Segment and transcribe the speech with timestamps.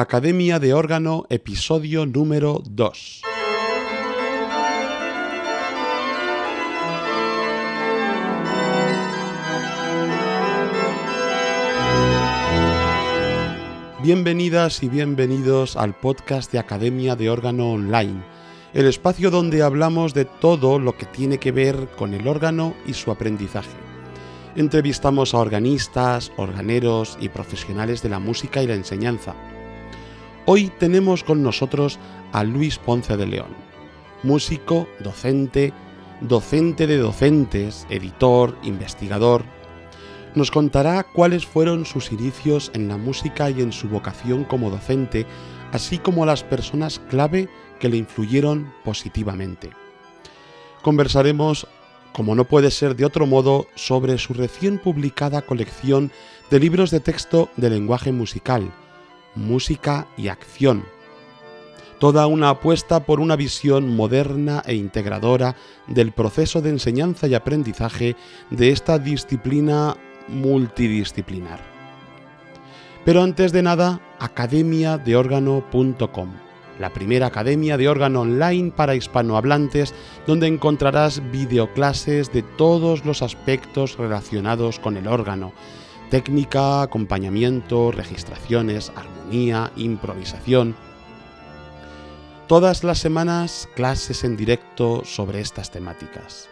[0.00, 3.22] Academia de órgano, episodio número 2.
[14.00, 18.22] Bienvenidas y bienvenidos al podcast de Academia de órgano online,
[18.74, 22.94] el espacio donde hablamos de todo lo que tiene que ver con el órgano y
[22.94, 23.76] su aprendizaje.
[24.54, 29.34] Entrevistamos a organistas, organeros y profesionales de la música y la enseñanza
[30.50, 31.98] Hoy tenemos con nosotros
[32.32, 33.54] a Luis Ponce de León,
[34.22, 35.74] músico, docente,
[36.22, 39.44] docente de docentes, editor, investigador.
[40.34, 45.26] Nos contará cuáles fueron sus inicios en la música y en su vocación como docente,
[45.70, 49.68] así como las personas clave que le influyeron positivamente.
[50.80, 51.66] Conversaremos,
[52.14, 56.10] como no puede ser de otro modo, sobre su recién publicada colección
[56.50, 58.72] de libros de texto de lenguaje musical,
[59.38, 60.84] música y acción.
[61.98, 68.16] Toda una apuesta por una visión moderna e integradora del proceso de enseñanza y aprendizaje
[68.50, 69.96] de esta disciplina
[70.28, 71.60] multidisciplinar.
[73.04, 76.30] Pero antes de nada, academiadeórgano.com,
[76.78, 79.92] la primera academia de órgano online para hispanohablantes,
[80.26, 85.52] donde encontrarás videoclases de todos los aspectos relacionados con el órgano,
[86.10, 90.74] técnica, acompañamiento, registraciones, armonía, improvisación.
[92.46, 96.48] Todas las semanas clases en directo sobre estas temáticas.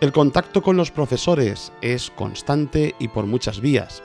[0.00, 4.02] El contacto con los profesores es constante y por muchas vías.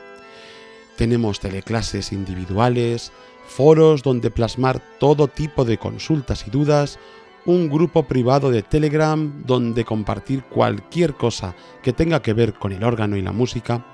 [0.96, 3.12] Tenemos teleclases individuales,
[3.48, 7.00] foros donde plasmar todo tipo de consultas y dudas,
[7.46, 12.84] un grupo privado de Telegram donde compartir cualquier cosa que tenga que ver con el
[12.84, 13.86] órgano y la música,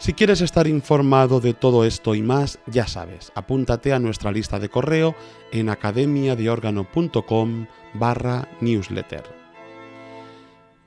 [0.00, 4.58] si quieres estar informado de todo esto y más, ya sabes, apúntate a nuestra lista
[4.58, 5.14] de correo
[5.52, 9.22] en academiadeorgano.com barra newsletter.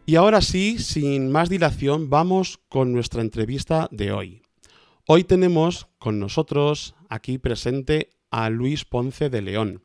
[0.08, 4.42] Y ahora sí, sin más dilación, vamos con nuestra entrevista de hoy.
[5.08, 9.84] Hoy tenemos con nosotros aquí presente a Luis Ponce de León.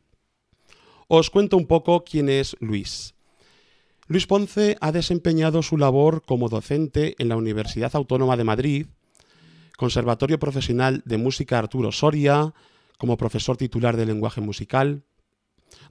[1.07, 3.15] Os cuento un poco quién es Luis.
[4.07, 8.87] Luis Ponce ha desempeñado su labor como docente en la Universidad Autónoma de Madrid,
[9.79, 12.53] Conservatorio Profesional de Música Arturo Soria,
[12.99, 15.05] como profesor titular de lenguaje musical,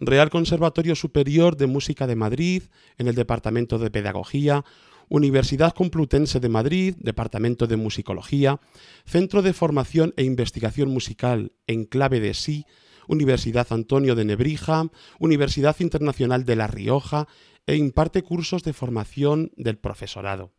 [0.01, 2.63] Real Conservatorio Superior de Música de Madrid,
[2.97, 4.65] en el Departamento de Pedagogía,
[5.07, 8.59] Universidad Complutense de Madrid, Departamento de Musicología,
[9.05, 12.65] Centro de Formación e Investigación Musical en clave de sí,
[13.07, 17.25] Universidad Antonio de Nebrija, Universidad Internacional de La Rioja.
[17.65, 20.56] E imparte cursos de formación del profesorado.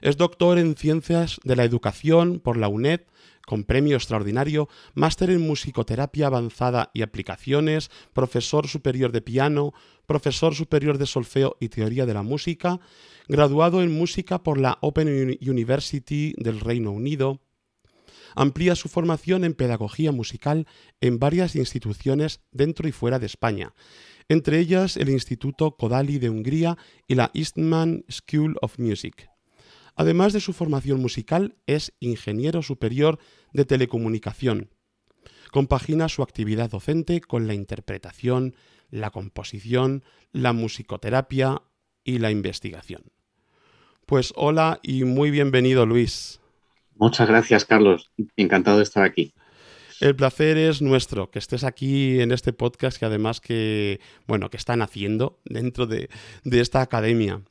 [0.00, 3.00] Es doctor en Ciencias de la Educación por la UNED,
[3.44, 9.72] con premio extraordinario, máster en musicoterapia avanzada y aplicaciones, profesor superior de piano,
[10.06, 12.78] profesor superior de solfeo y teoría de la música,
[13.26, 17.40] graduado en música por la Open University del Reino Unido.
[18.36, 20.66] Amplía su formación en pedagogía musical
[21.00, 23.74] en varias instituciones dentro y fuera de España,
[24.28, 26.76] entre ellas el Instituto Kodali de Hungría
[27.08, 29.28] y la Eastman School of Music.
[29.98, 33.18] Además de su formación musical, es ingeniero superior
[33.52, 34.70] de telecomunicación.
[35.50, 38.54] Compagina su actividad docente con la interpretación,
[38.90, 41.62] la composición, la musicoterapia
[42.04, 43.10] y la investigación.
[44.06, 46.38] Pues hola y muy bienvenido Luis.
[46.94, 49.34] Muchas gracias Carlos, encantado de estar aquí.
[49.98, 53.98] El placer es nuestro que estés aquí en este podcast que además que,
[54.28, 56.08] bueno, que están haciendo dentro de,
[56.44, 57.42] de esta academia.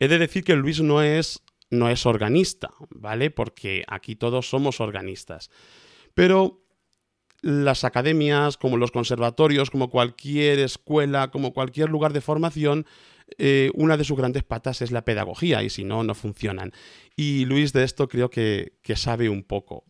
[0.00, 1.40] He de decir que Luis no es
[1.72, 3.30] no es organista, ¿vale?
[3.30, 5.50] Porque aquí todos somos organistas.
[6.14, 6.62] Pero
[7.40, 12.86] las academias, como los conservatorios, como cualquier escuela, como cualquier lugar de formación,
[13.38, 16.72] eh, una de sus grandes patas es la pedagogía y si no, no funcionan.
[17.16, 19.84] Y Luis de esto creo que, sabe un poco.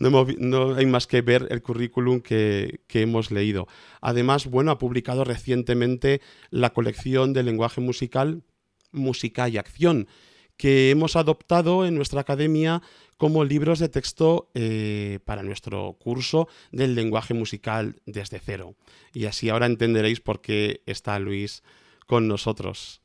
[0.00, 3.68] No, hay más que ver el currículum que, que, hemos leído.
[4.00, 8.42] Además, bueno, ha publicado recientemente la colección de lenguaje musical,
[8.90, 10.08] Música y Acción,
[10.56, 12.82] que hemos adoptado en nuestra academia
[13.16, 18.74] como libros de texto eh, para nuestro curso del lenguaje musical desde cero.
[19.12, 21.62] Y así ahora entenderéis por qué está Luis
[22.06, 23.02] con nosotros.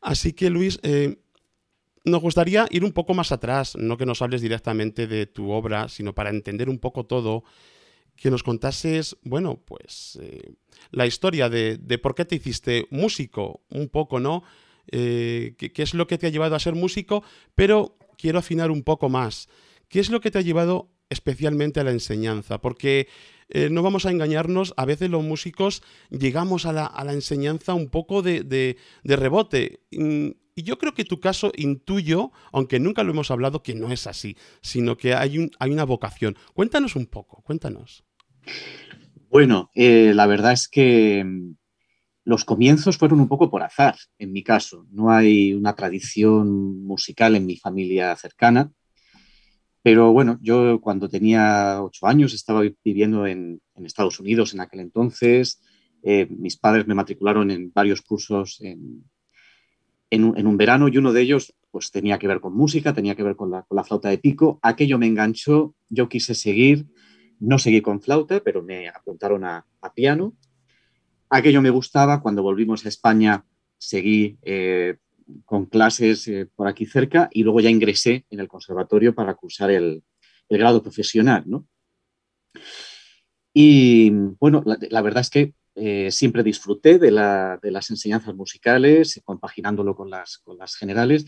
[0.00, 1.18] Así que Luis, eh,
[2.04, 5.88] nos gustaría ir un poco más atrás, no que nos hables directamente de tu obra,
[5.88, 7.44] sino para entender un poco todo,
[8.16, 10.54] que nos contases, bueno, pues eh,
[10.90, 14.44] la historia de, de por qué te hiciste músico, un poco, ¿no?
[14.90, 18.82] Eh, qué, es lo que te ha llevado a ser músico, pero quiero afinar un
[18.82, 19.48] poco más.
[19.88, 23.08] ¿Qué es lo que te ha llevado especialmente a la enseñanza, porque
[23.48, 28.22] eh, no vamos a engañarnos, a veces los músicos llegamos a la, enseñanza un poco
[28.22, 29.80] de, rebote.
[29.92, 33.92] Mm, y yo creo que tu caso intuyo, aunque nunca lo hemos hablado, que no
[33.92, 36.36] es así, sino que hay, un, hay una vocación.
[36.54, 38.04] Cuéntanos un poco, cuéntanos.
[39.28, 41.24] Bueno, eh, la verdad es que
[42.24, 44.86] los comienzos fueron un poco por azar, en mi caso.
[44.90, 48.72] No hay una tradición musical en mi familia cercana.
[49.82, 55.60] Pero bueno, yo cuando tenía ocho años estaba viviendo en, Estados Unidos en aquel entonces.
[56.02, 59.04] Eh, mis padres me matricularon en varios cursos en,
[60.24, 63.36] un, verano y uno de ellos pues tenía que ver con música, tenía que ver
[63.36, 64.58] con la, flauta de pico.
[64.62, 66.86] Aquello me enganchó, yo quise seguir,
[67.38, 70.34] no seguí con flauta, pero me apuntaron a, piano.
[71.36, 73.44] Aquello me gustaba, cuando volvimos a España
[73.76, 74.98] seguí eh,
[75.44, 79.72] con clases eh, por aquí cerca y luego ya ingresé en el conservatorio para cursar
[79.72, 80.04] el,
[80.48, 81.44] grado profesional,
[83.52, 90.10] Y bueno, la, verdad es que eh, siempre disfruté de, las enseñanzas musicales, compaginándolo con
[90.10, 91.26] las generales.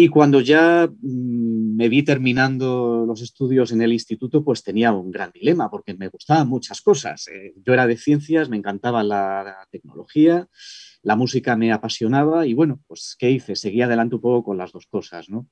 [0.00, 5.10] Y cuando ya mm, me vi terminando los estudios en el instituto, pues tenía un
[5.10, 7.26] gran dilema, porque me gustaban muchas cosas.
[7.26, 10.46] Eh, yo era de ciencias, me encantaba la tecnología,
[11.02, 13.56] la música me apasionaba y bueno, pues ¿qué hice?
[13.56, 15.48] Seguí adelante un poco con las dos cosas, ¿no?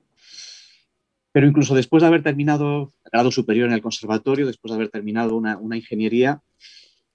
[1.33, 5.37] Pero incluso después de haber terminado grado superior en el conservatorio, después de haber terminado
[5.37, 6.41] una, ingeniería,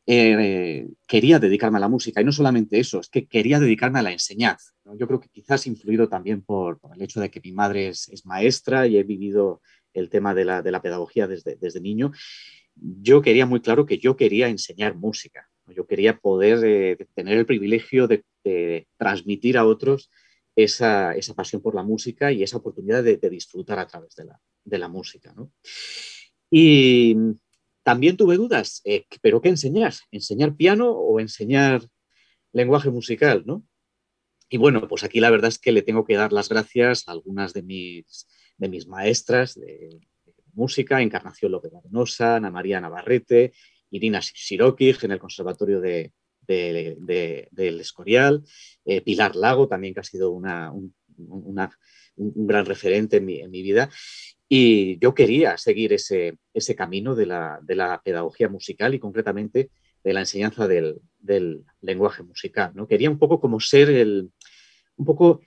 [0.08, 2.22] eh, quería dedicarme a la música.
[2.22, 4.72] Y no solamente eso, es que quería dedicarme a la enseñanza.
[4.98, 8.88] Yo creo que quizás influido también por, el hecho de que mi madre es, maestra
[8.88, 9.62] y he vivido
[9.94, 12.12] el tema de la, pedagogía desde, niño.
[12.76, 15.50] Yo quería muy claro que yo quería enseñar música.
[15.68, 18.26] Yo quería poder eh, tener el privilegio de,
[18.98, 20.10] transmitir a otros
[20.56, 25.34] esa, pasión por la música y esa oportunidad de, disfrutar a través de la, música.
[26.50, 27.16] Y
[27.84, 29.94] también tuve dudas, eh, ¿pero qué enseñar?
[30.12, 31.88] ¿Enseñar piano o enseñar
[32.54, 33.44] lenguaje musical?
[34.50, 37.12] Y bueno, pues aquí la verdad es que le tengo que dar las gracias a
[37.12, 40.00] algunas de mis, de mis maestras de,
[40.54, 43.54] música, Encarnación López Arenosa, Ana María Navarrete
[43.92, 46.14] Irina Sirokij en el Conservatorio de,
[46.48, 48.44] del Escorial,
[48.86, 50.94] eh, Pilar Lago también que ha sido una, un,
[52.16, 53.90] gran referente en mi, vida.
[54.54, 59.72] Y yo quería seguir ese, ese camino de la, pedagogía musical y concretamente
[60.04, 61.00] de la enseñanza del,
[61.80, 62.74] lenguaje musical.
[62.76, 62.86] ¿no?
[62.86, 64.30] Quería un poco como ser el,
[64.98, 65.40] un poco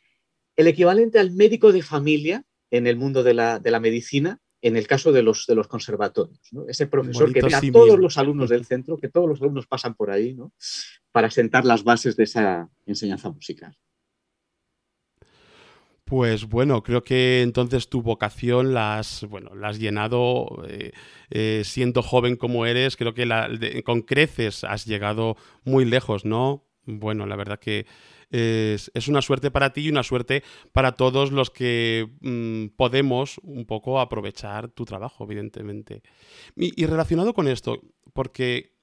[0.57, 4.79] el equivalente al médico de familia en el mundo de la, de la medicina, en
[4.79, 6.41] el caso de los, de los conservatorios.
[6.67, 9.95] Ese profesor que ve a todos los alumnos del centro, que todos los alumnos pasan
[9.95, 10.55] por ahí, ¿no?
[11.13, 13.77] para sentar las bases de esa enseñanza musical.
[16.05, 20.93] Pues bueno, creo que entonces tu vocación la has, bueno, la has llenado eh,
[21.31, 26.65] eh, siendo joven como eres, creo que con creces has llegado muy lejos, ¿no?
[26.85, 27.87] Bueno, la verdad que
[28.31, 30.43] es, una suerte para ti y una suerte
[30.73, 36.03] para todos los que mm, podemos un poco aprovechar tu trabajo, evidentemente.
[36.57, 37.81] Y, relacionado con esto,
[38.13, 38.74] porque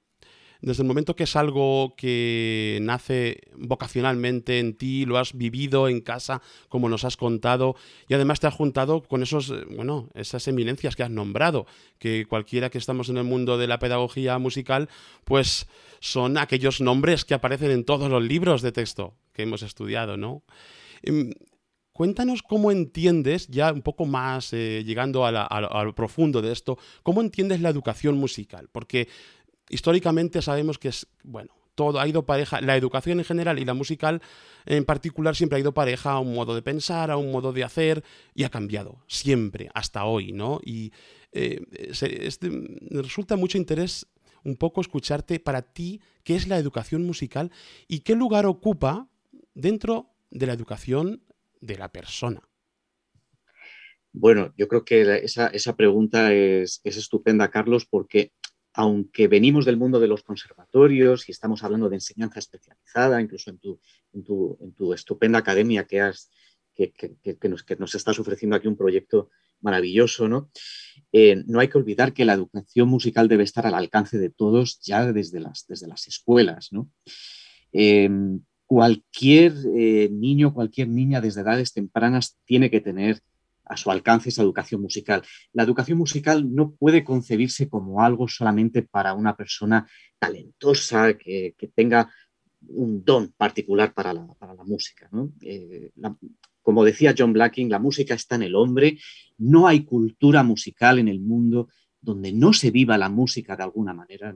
[0.61, 6.01] desde el momento que es algo que nace vocacionalmente en ti, lo has vivido en
[6.01, 7.75] casa, como nos has contado,
[8.07, 11.65] y además te has juntado con esos, eh, bueno, esas eminencias que has nombrado,
[11.97, 14.89] que cualquiera que estamos en el mundo de la pedagogía musical,
[15.25, 15.67] pues
[15.99, 20.43] son aquellos nombres que aparecen en todos los libros de texto que hemos estudiado, ¿no?
[21.03, 21.31] Em,
[21.93, 27.21] cuéntanos cómo entiendes, ya un poco más eh, llegando a, lo profundo de esto, cómo
[27.21, 29.07] entiendes la educación musical, porque
[29.71, 33.73] históricamente sabemos que es, bueno, todo ha ido pareja, la educación en general y la
[33.73, 34.21] musical
[34.65, 37.63] en particular siempre ha ido pareja a un modo de pensar, a un modo de
[37.63, 38.03] hacer
[38.35, 40.59] y ha cambiado, siempre, hasta hoy, ¿no?
[40.63, 40.91] Y
[41.31, 41.61] eh,
[42.91, 44.07] resulta mucho interés
[44.43, 47.51] un poco escucharte para ti qué es la educación musical
[47.87, 49.07] y qué lugar ocupa
[49.53, 51.23] dentro de la educación
[51.59, 52.41] de la persona?
[54.13, 58.33] Bueno, yo creo que esa, pregunta es, estupenda, Carlos, porque
[58.73, 63.57] aunque venimos del mundo de los conservatorios y estamos hablando de enseñanza especializada, incluso en
[63.59, 63.79] tu,
[64.13, 64.23] en
[64.73, 66.31] tu, estupenda academia que, has,
[66.73, 66.93] que,
[67.77, 70.49] nos, estás ofreciendo aquí un proyecto maravilloso, ¿no?
[71.11, 74.79] Eh, no hay que olvidar que la educación musical debe estar al alcance de todos
[74.81, 76.69] ya desde las, escuelas.
[77.73, 78.09] Eh,
[78.65, 83.21] cualquier eh, niño, cualquier niña desde edades tempranas tiene que tener
[83.65, 85.23] a su alcance esa educación musical.
[85.53, 89.87] La educación musical no puede concebirse como algo solamente para una persona
[90.19, 92.11] talentosa, que, tenga
[92.67, 95.09] un don particular para la, música.
[95.41, 95.91] Eh,
[96.61, 98.99] como decía John Blacking, la música está en el hombre,
[99.37, 103.93] no hay cultura musical en el mundo donde no se viva la música de alguna
[103.93, 104.33] manera.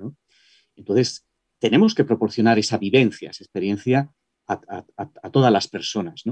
[0.76, 1.26] Entonces,
[1.60, 4.12] tenemos que proporcionar esa vivencia, esa experiencia
[4.48, 6.24] a, todas las personas.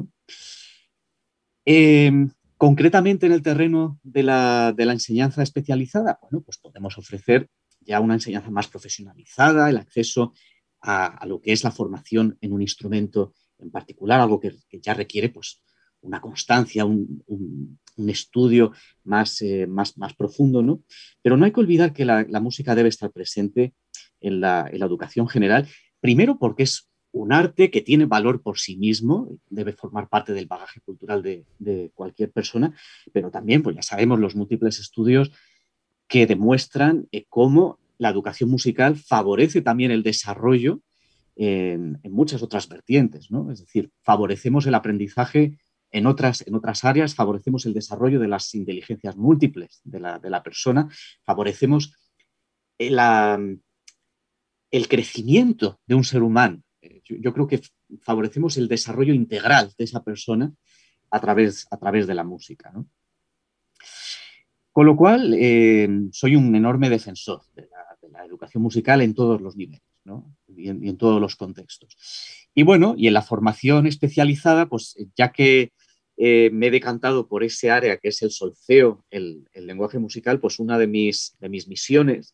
[1.65, 7.49] Em, concretamente en el terreno de la, enseñanza especializada, bueno, pues podemos ofrecer
[7.81, 10.33] ya una enseñanza más profesionalizada, el acceso
[10.81, 15.29] a, lo que es la formación en un instrumento en particular, algo que, ya requiere
[15.29, 15.61] pues,
[16.01, 18.71] una constancia, un, estudio
[19.03, 20.83] más, eh, más, más, profundo, ¿no?
[21.21, 23.73] Pero no hay que olvidar que la, música debe estar presente
[24.19, 25.67] en la, educación general,
[25.99, 30.47] primero porque es un arte que tiene valor por sí mismo, debe formar parte del
[30.47, 32.75] bagaje cultural de, cualquier persona,
[33.13, 35.31] pero también, pues ya sabemos los múltiples estudios
[36.07, 40.81] que demuestran eh, cómo la educación musical favorece también el desarrollo
[41.35, 43.51] en, muchas otras vertientes, ¿no?
[43.51, 45.59] Es decir, favorecemos el aprendizaje
[45.91, 50.89] en otras, en otras áreas, favorecemos el desarrollo de las inteligencias múltiples de la, persona,
[51.23, 51.93] favorecemos
[52.79, 52.99] el,
[54.71, 56.63] el, crecimiento de un ser humano.
[57.05, 57.61] Yo, creo que
[58.01, 60.53] favorecemos el desarrollo integral de esa persona
[61.11, 62.73] a través, a través de la música.
[64.71, 69.55] Con lo cual, eh, soy un enorme defensor de la, educación musical en todos los
[69.55, 69.81] niveles
[70.55, 71.95] y, en, todos los contextos.
[72.53, 75.73] Y bueno, y en la formación especializada, pues ya que
[76.15, 80.59] eh, me he decantado por ese área que es el solfeo, el, lenguaje musical, pues
[80.59, 82.33] una de mis, de mis misiones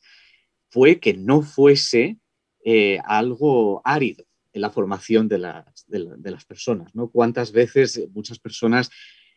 [0.70, 2.20] fue que no fuese
[2.64, 6.94] eh, algo árido en la formación de las, de, las personas.
[6.96, 7.10] ¿no?
[7.10, 8.90] ¿Cuántas veces muchas personas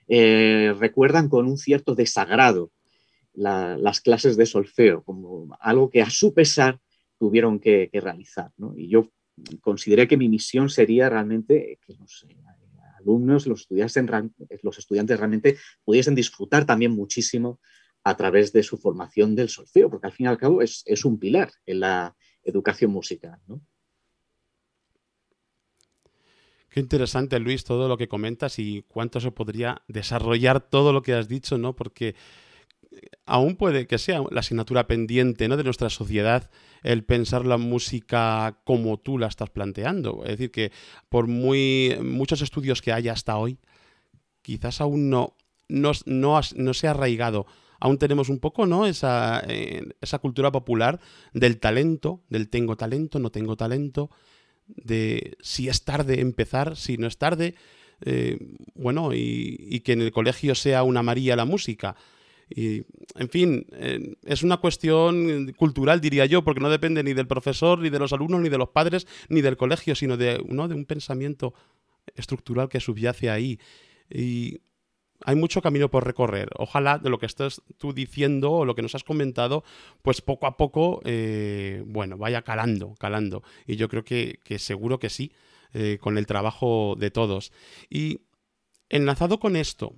[0.09, 2.71] eh, recuerdan con un cierto desagrado
[3.35, 6.79] las clases de solfeo como algo que a su pesar
[7.19, 8.51] tuvieron que, realizar?
[8.77, 9.11] Y yo
[9.61, 12.27] consideré que mi misión sería realmente que los
[12.99, 13.67] alumnos, los
[14.63, 17.59] los estudiantes realmente pudiesen disfrutar también muchísimo
[18.05, 21.19] a través de su formación del solfeo, porque al fin y al cabo es, un
[21.19, 23.39] pilar en la educación musical.
[26.73, 31.13] Qué interesante, Luis, todo lo que comentas y cuánto se podría desarrollar todo lo que
[31.13, 31.77] has dicho, ¿no?
[31.77, 32.15] Porque
[33.27, 35.59] aún puede que sea la asignatura pendiente ¿no?
[35.59, 36.51] de nuestra sociedad
[36.83, 40.23] el pensar la música como tú la estás planteando.
[40.25, 40.73] Es decir, que
[41.11, 43.59] por muy, muchos estudios que haya hasta hoy,
[44.41, 45.37] quizás aún no,
[45.69, 47.45] no, no, se ha arraigado.
[47.81, 48.87] Aún tenemos un poco ¿no?
[48.87, 51.01] esa, eh, esa cultura popular
[51.35, 54.09] del talento, del tengo talento, no tengo talento,
[54.77, 57.55] de si es tarde empezar, si no es tarde.
[58.05, 58.39] Eh,
[58.75, 61.97] bueno, y, que en el colegio sea una María la música.
[62.51, 62.83] Y,
[63.17, 63.67] en fin,
[64.25, 68.13] es una cuestión cultural, diría yo, porque no depende ni del profesor, ni de los
[68.13, 71.55] alumnos, ni de los padres, ni del colegio, sino de, de un pensamiento
[72.15, 73.59] estructural que subyace ahí.
[74.11, 74.61] Y
[75.25, 76.51] hay mucho camino por recorrer.
[76.57, 79.65] Ojalá de lo que estás tú diciendo o lo que nos has comentado,
[80.03, 83.43] pues poco a poco, eh, bueno, vaya calando, calando.
[83.67, 85.33] Y yo creo que, seguro que sí,
[85.73, 87.53] eh, con el trabajo de todos.
[87.89, 88.21] Y
[88.89, 89.95] enlazado con esto,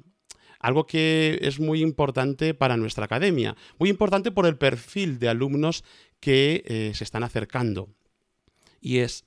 [0.61, 5.85] algo que es muy importante para nuestra academia, muy importante por el perfil de alumnos
[6.21, 7.89] que eh, se están acercando.
[8.81, 9.25] Y es,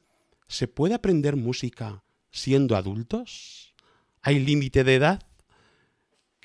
[0.48, 3.76] ¿se puede aprender música siendo adultos?
[4.22, 5.27] ¿Hay límite de edad?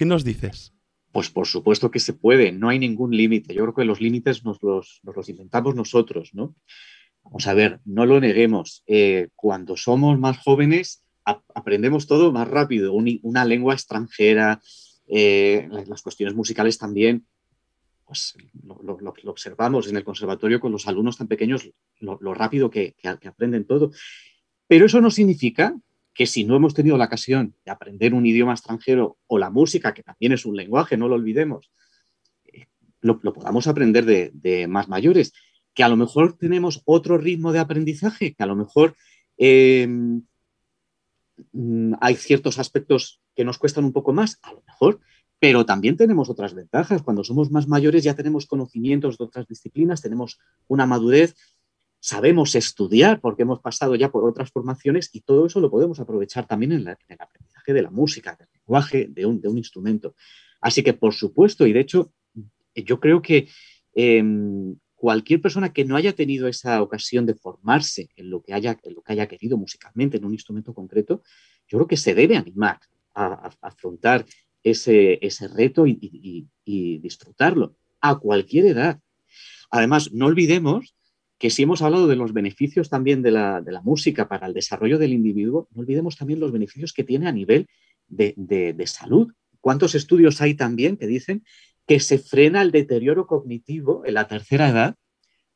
[0.03, 0.75] ¿Qué nos dices?
[1.13, 3.55] Pues por supuesto que se puede, no hay ningún límite.
[3.55, 6.57] Yo creo que los límites nos los, inventamos nosotros, ¿no?
[7.23, 8.83] Vamos a ver, no lo neguemos.
[8.89, 11.05] Eh, cuando somos más jóvenes,
[11.55, 14.61] aprendemos todo más rápido, una lengua extranjera,
[15.07, 17.25] eh, las cuestiones musicales también,
[18.05, 23.67] pues lo, observamos en el conservatorio con los alumnos tan pequeños, lo, rápido que, aprenden
[23.67, 23.93] todo.
[24.67, 25.77] Pero eso no significa
[26.15, 29.95] que si no hemos tenido la ocasión de aprender un idioma extranjero o la música,
[29.95, 31.71] que también es un lenguaje, no lo olvidemos,
[32.53, 32.67] eh,
[33.01, 35.33] lo, podamos aprender de, más mayores,
[35.75, 38.95] que a lo mejor tenemos otro ritmo de aprendizaje, que a lo mejor
[39.39, 39.89] eh,
[41.53, 45.01] Mm, hay ciertos aspectos que nos cuestan un poco más, a lo mejor,
[45.39, 47.03] pero también tenemos otras ventajas.
[47.03, 50.39] Cuando somos más mayores ya tenemos conocimientos de otras disciplinas, tenemos
[50.69, 51.35] una madurez,
[52.03, 56.49] sabemos estudiar porque hemos pasado ya por otras formaciones y todo eso lo podemos aprovechar
[56.49, 56.89] también en, el
[57.21, 60.17] aprendizaje de la música, del lenguaje, de un, instrumento.
[60.61, 62.13] Así que, por supuesto, y de hecho,
[62.75, 63.49] yo creo que
[63.95, 68.77] em, cualquier persona que no haya tenido esa ocasión de formarse en lo que haya,
[68.85, 71.23] lo que haya querido musicalmente, en un instrumento concreto,
[71.69, 72.81] yo creo que se debe animar
[73.15, 74.27] a, afrontar
[74.65, 79.01] ese, ese reto y, disfrutarlo a cualquier edad.
[79.71, 80.97] Además, no olvidemos
[81.43, 85.13] que si hemos hablado de los beneficios también de la, música para el desarrollo del
[85.13, 87.67] individuo, no olvidemos también los beneficios que tiene a nivel
[88.07, 89.33] de, de salud.
[89.61, 91.43] ¿Cuántos estudios hay también que dicen
[91.85, 94.95] que se frena el deterioro cognitivo en la tercera edad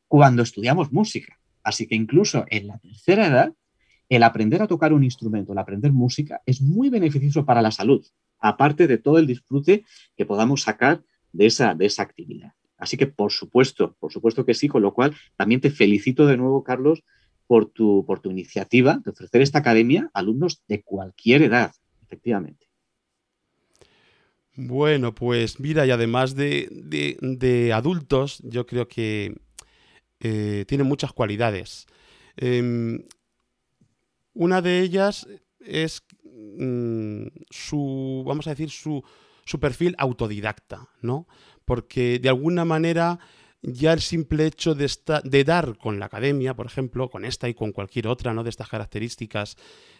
[0.08, 1.38] cuando estudiamos música.
[1.62, 3.54] Así que incluso en la tercera edad,
[4.08, 8.04] el aprender a tocar un instrumento, el aprender música, es muy beneficioso para la salud,
[8.40, 9.84] aparte de todo el disfrute
[10.16, 12.54] que podamos sacar de esa, de esa actividad.
[12.78, 16.36] Así que, por supuesto, por supuesto que sí, con lo cual también te felicito de
[16.36, 17.02] nuevo, Carlos,
[17.46, 22.66] por tu, por tu iniciativa de ofrecer esta academia a alumnos de cualquier edad, efectivamente.
[24.56, 29.34] Bueno, pues mira, y además de, adultos, yo creo que
[30.20, 31.86] eh, tiene muchas cualidades.
[32.36, 33.04] Em,
[34.32, 35.28] una de ellas
[35.60, 39.04] es mm, su, vamos a decir, su,
[39.44, 41.26] su perfil autodidacta, ¿no?
[41.66, 43.18] Porque de alguna manera
[43.62, 47.72] ya el simple hecho de, dar con la academia, por ejemplo, con esta y con
[47.72, 48.44] cualquier otra ¿no?
[48.44, 49.56] de estas características,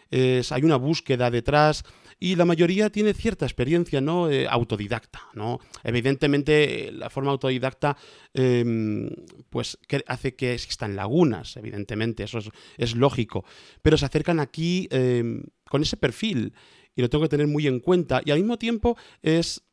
[0.09, 1.83] hay una búsqueda detrás
[2.19, 4.29] y la mayoría tiene cierta experiencia ¿no?
[4.29, 5.21] Eh, autodidacta.
[5.33, 5.59] ¿no?
[5.83, 7.97] Evidentemente, la forma autodidacta
[8.33, 9.09] em,
[9.49, 12.39] pues, hace que existan lagunas, evidentemente, eso
[12.77, 13.43] es, lógico,
[13.81, 16.53] pero se acercan aquí em, con ese perfil
[16.95, 19.66] y lo tengo que tener muy en cuenta y al mismo tiempo es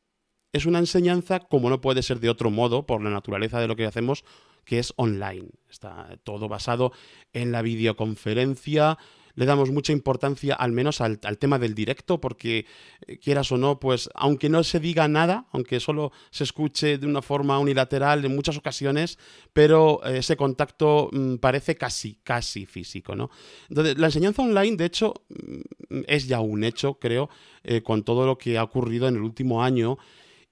[0.55, 3.75] es una enseñanza como no puede ser de otro modo por la naturaleza de lo
[3.75, 4.25] que hacemos,
[4.65, 5.49] que es online.
[5.69, 6.93] Está todo basado
[7.33, 8.97] en la videoconferencia.
[9.35, 12.67] Le damos mucha importancia al menos al, tema del directo, porque
[13.09, 17.07] eh, quieras o no, pues aunque no se diga nada, aunque solo se escuche de
[17.09, 19.19] una forma unilateral en muchas ocasiones,
[19.53, 23.29] pero eh, ese contacto mm, parece casi, casi físico, ¿no?
[23.69, 27.29] Entonces, la enseñanza online, de hecho, mm, es ya un hecho, creo,
[27.65, 29.99] eh, con todo lo que ha ocurrido en el último año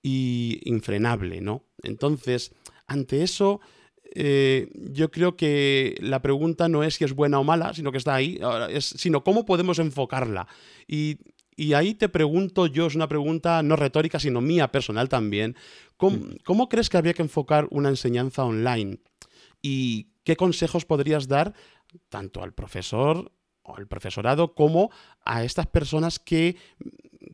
[0.03, 1.65] y infrenable, ¿no?
[1.83, 2.53] Entonces,
[2.87, 3.61] ante eso,
[4.15, 7.99] eh, yo creo que la pregunta no es si es buena o mala, sino que
[7.99, 8.39] está ahí,
[8.71, 10.47] es, sino cómo podemos enfocarla.
[10.87, 11.19] Y,
[11.75, 15.55] ahí te pregunto yo, es una pregunta no retórica, sino mía personal también,
[15.97, 16.37] ¿cómo, mm.
[16.45, 18.99] ¿cómo crees que habría que enfocar una enseñanza online?
[19.63, 21.55] ¿Y qué consejos podrías dar
[22.09, 23.31] tanto al profesor
[23.63, 24.91] o al profesorado como
[25.25, 26.57] a estas personas que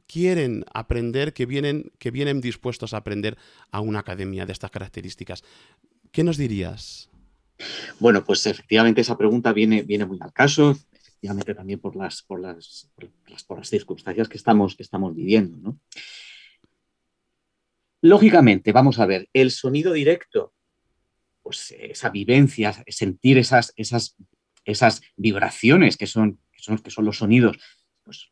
[0.08, 3.36] quieren aprender, que vienen, que vienen dispuestos a aprender
[3.70, 5.44] a una academia de estas características.
[6.10, 7.10] ¿Qué nos dirías?
[8.00, 12.40] Bueno, pues efectivamente esa pregunta viene, viene muy al caso, efectivamente también por las, por
[12.40, 12.90] las,
[13.46, 15.76] por las, circunstancias que estamos, que estamos viviendo.
[18.00, 20.54] Lógicamente, vamos a ver, el sonido directo,
[21.42, 24.16] pues esa vivencia, sentir esas, esas,
[24.64, 27.58] esas vibraciones que son, que que son los sonidos,
[28.04, 28.30] pues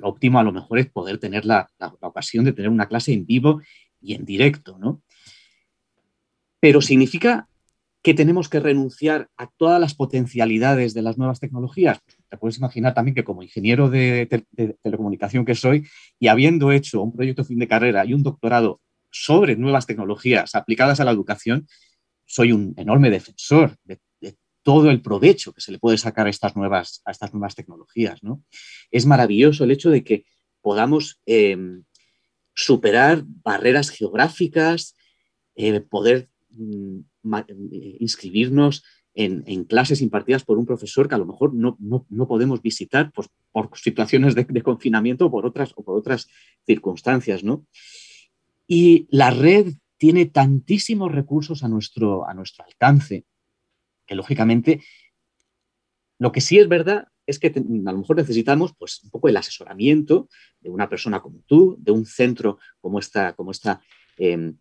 [0.00, 1.68] lo óptimo a lo mejor es poder tener la,
[2.00, 3.60] ocasión de tener una clase en vivo
[4.00, 5.02] y en directo, ¿no?
[6.60, 7.48] Pero significa
[8.02, 12.00] que tenemos que renunciar a todas las potencialidades de las nuevas tecnologías.
[12.28, 14.26] Te puedes imaginar también que como ingeniero de,
[14.82, 15.86] telecomunicación que soy
[16.18, 21.00] y habiendo hecho un proyecto fin de carrera y un doctorado sobre nuevas tecnologías aplicadas
[21.00, 21.66] a la educación,
[22.24, 23.98] soy un enorme defensor de,
[24.68, 28.22] todo el provecho que se le puede sacar a estas nuevas, a estas nuevas tecnologías.
[28.22, 28.44] ¿no?
[28.90, 30.26] Es maravilloso el hecho de que
[30.60, 31.84] podamos em,
[32.54, 34.94] superar barreras geográficas,
[35.54, 36.98] eh, poder mm,
[37.48, 43.10] eh, inscribirnos en, clases impartidas por un profesor que a lo mejor no, podemos visitar
[43.12, 46.28] pues, por situaciones de, confinamiento o por otras, o por otras
[46.66, 47.42] circunstancias.
[47.42, 47.66] ¿no?
[48.66, 53.24] Y la red tiene tantísimos recursos a nuestro, a nuestro alcance
[54.08, 54.82] que lógicamente
[56.18, 59.36] lo que sí es verdad es que a lo mejor necesitamos pues, un poco el
[59.36, 60.28] asesoramiento
[60.60, 63.80] de una persona como tú, de un centro como esta, como esta
[64.16, 64.56] em,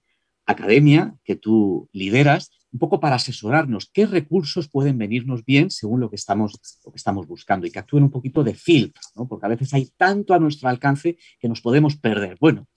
[0.46, 6.12] academia que tú lideras, un poco para asesorarnos qué recursos pueden venirnos bien según lo
[6.12, 9.50] que estamos, lo que estamos buscando y que actúen un poquito de filtro, porque a
[9.50, 12.38] veces hay tanto a nuestro alcance que nos podemos perder.
[12.40, 12.68] Bueno,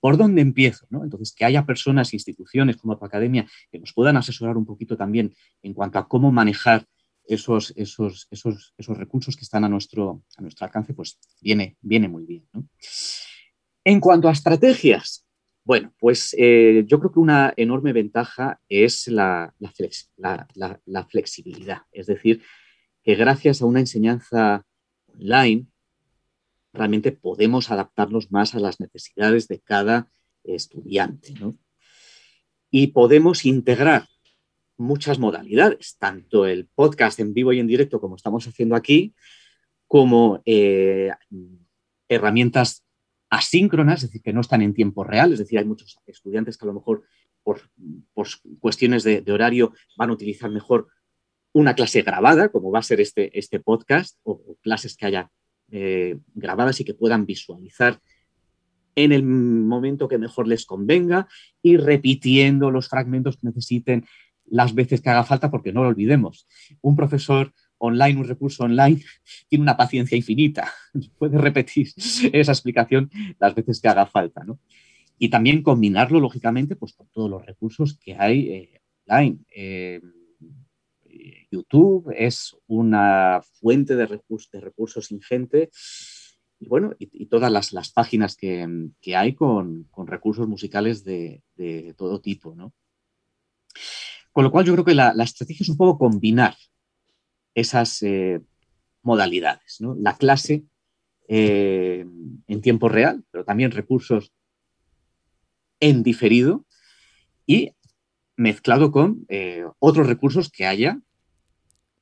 [0.00, 0.86] ¿por dónde empiezo?
[0.90, 5.34] Entonces, que haya personas, instituciones como tu academia que nos puedan asesorar un poquito también
[5.62, 6.86] en cuanto a cómo manejar
[7.26, 12.08] esos, esos, esos, esos recursos que están a nuestro, a nuestro alcance, pues viene, viene
[12.08, 12.48] muy bien.
[13.84, 15.26] En cuanto a estrategias,
[15.64, 19.54] bueno, pues eh, yo creo que una enorme ventaja es la,
[21.08, 21.82] flexibilidad.
[21.92, 22.42] Es decir,
[23.02, 24.64] que gracias a una enseñanza
[25.06, 25.66] online,
[26.72, 30.10] realmente podemos adaptarnos más a las necesidades de cada
[30.44, 31.34] estudiante.
[32.70, 34.06] Y podemos integrar
[34.78, 39.14] muchas modalidades, tanto el podcast en vivo y en directo como estamos haciendo aquí,
[39.86, 41.10] como eh,
[42.08, 42.84] herramientas
[43.30, 46.64] asíncronas, es decir, que no están en tiempo real, es decir, hay muchos estudiantes que
[46.64, 47.04] a lo mejor
[47.42, 47.60] por,
[48.58, 50.88] cuestiones de, horario van a utilizar mejor
[51.52, 55.30] una clase grabada, como va a ser este, este podcast, o, clases que haya
[55.70, 58.00] eh, grabadas y que puedan visualizar
[58.96, 61.28] en el momento que mejor les convenga
[61.62, 64.04] y repitiendo los fragmentos que necesiten
[64.46, 66.46] las veces que haga falta, porque no lo olvidemos.
[66.80, 69.02] Un profesor online, un recurso online,
[69.48, 70.72] tiene una paciencia infinita.
[71.18, 71.88] Puede repetir
[72.32, 74.44] esa explicación las veces que haga falta.
[75.18, 79.38] Y también combinarlo, lógicamente, pues, con todos los recursos que hay eh, online.
[79.54, 80.00] Eh,
[81.50, 85.70] YouTube es una fuente de, recursos, de recursos ingente
[86.60, 91.42] y bueno, y, todas las, páginas que, hay con, recursos musicales de,
[91.96, 92.74] todo tipo, ¿no?
[94.30, 96.54] Con lo cual yo creo que la, estrategia es un poco combinar
[97.60, 98.40] esas eh,
[99.02, 99.94] modalidades, ¿no?
[99.98, 100.64] La clase
[101.28, 102.04] eh,
[102.48, 104.32] en tiempo real, pero también recursos
[105.78, 106.66] en diferido
[107.46, 107.72] y
[108.36, 111.00] mezclado con eh, otros recursos que haya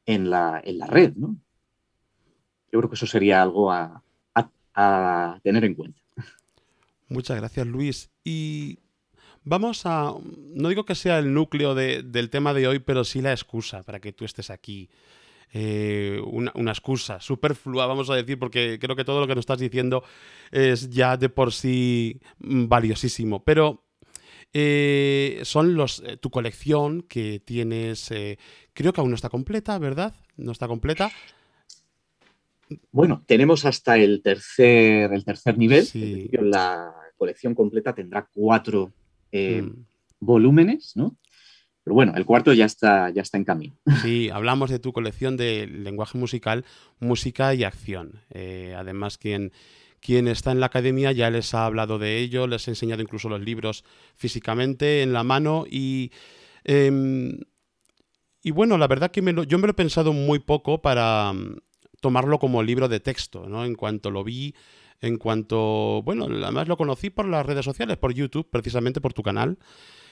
[0.07, 1.13] en la, en la red.
[1.17, 4.03] Yo creo que eso sería algo a,
[5.43, 6.01] tener en cuenta.
[7.09, 8.11] Muchas gracias, Luis.
[8.23, 8.79] Y
[9.43, 10.15] vamos a,
[10.55, 13.99] no digo que sea el núcleo del tema de hoy, pero sí la excusa para
[13.99, 14.89] que tú estés aquí.
[15.53, 19.43] Eh, una, una, excusa superflua, vamos a decir, porque creo que todo lo que nos
[19.43, 20.05] estás diciendo
[20.51, 23.43] es ya de por sí valiosísimo.
[23.45, 23.85] Pero
[24.53, 28.13] eh, son los, eh, tu colección que tienes,
[28.75, 30.15] creo que aún no está completa, ¿verdad?
[30.37, 31.11] No está completa.
[32.93, 35.87] Bueno, tenemos hasta el tercer, el tercer nivel.
[36.43, 38.93] La colección completa tendrá cuatro
[39.33, 39.71] mm.
[40.21, 41.17] volúmenes, ¿no?
[41.89, 43.75] Pero bueno, el cuarto ya está, ya está en camino.
[44.03, 46.67] Sí, hablamos de tu colección de lenguaje musical,
[47.01, 48.21] música y acción.
[48.77, 49.53] además, quien
[50.01, 53.31] quien está en la academia ya les ha hablado de ello, les he enseñado incluso
[53.31, 53.85] los libros
[54.17, 56.13] físicamente en la mano y...
[56.65, 57.39] Em,
[58.43, 61.57] y bueno, la verdad que yo me lo he pensado muy poco para mm,
[62.03, 63.65] tomarlo como libro de texto, ¿no?
[63.65, 64.55] En cuanto lo vi,
[65.01, 69.23] en cuanto, bueno, además lo conocí por las redes sociales, por YouTube, precisamente por tu
[69.23, 69.59] canal.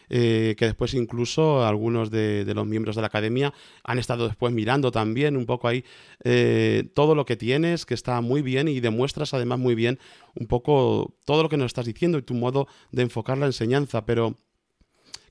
[0.08, 4.92] Eh, que después incluso algunos de, los miembros de la academia han estado después mirando
[4.92, 5.84] también un poco ahí
[6.22, 9.98] eh, todo lo que tienes, que está muy bien y demuestras además muy bien
[10.34, 14.04] un poco todo lo que nos estás diciendo y tu modo de enfocar la enseñanza,
[14.06, 14.36] pero...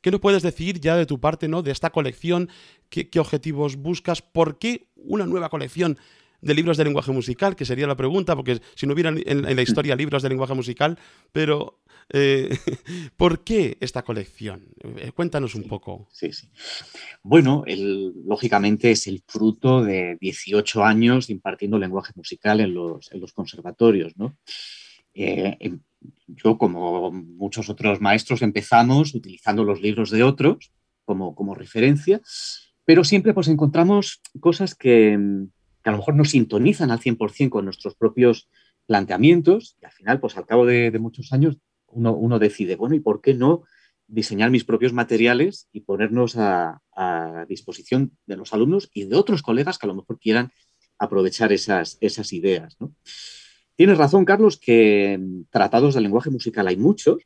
[0.02, 1.64] ¿Qué nos puedes decir ya de tu parte, ¿no?
[1.64, 2.50] De esta colección,
[2.90, 5.98] qué, objetivos buscas, por qué una nueva colección
[6.42, 9.62] de libros de lenguaje musical, que sería la pregunta, porque si no hubiera en, la
[9.64, 11.00] historia libros de lenguaje musical,
[11.32, 12.50] pero eh,
[13.18, 14.68] ¿por qué esta colección?
[14.98, 16.08] Eh, cuéntanos un poco.
[16.12, 16.50] Sí, sí.
[17.24, 17.63] Bueno,
[18.26, 24.36] lógicamente es el fruto de 18 años impartiendo lenguaje musical en los, conservatorios, ¿no?
[25.13, 25.80] Eh, em,
[26.28, 30.72] yo, como muchos otros maestros, empezamos utilizando los libros de otros
[31.04, 32.22] como, como referencia,
[32.84, 35.18] pero siempre pues encontramos cosas que,
[35.86, 38.50] que a lo mejor no sintonizan al 100% con nuestros propios
[38.86, 41.58] planteamientos y al final, pues al cabo de, muchos años,
[41.96, 43.64] uno, decide, bueno, ¿y por qué no
[44.08, 46.82] diseñar mis propios materiales y ponernos a,
[47.50, 50.52] disposición de los alumnos y de otros colegas que a lo mejor quieran
[50.98, 52.78] aprovechar esas, esas ideas?
[53.76, 57.24] Tienes razón, Carlos, que tratados de lenguaje musical hay muchos,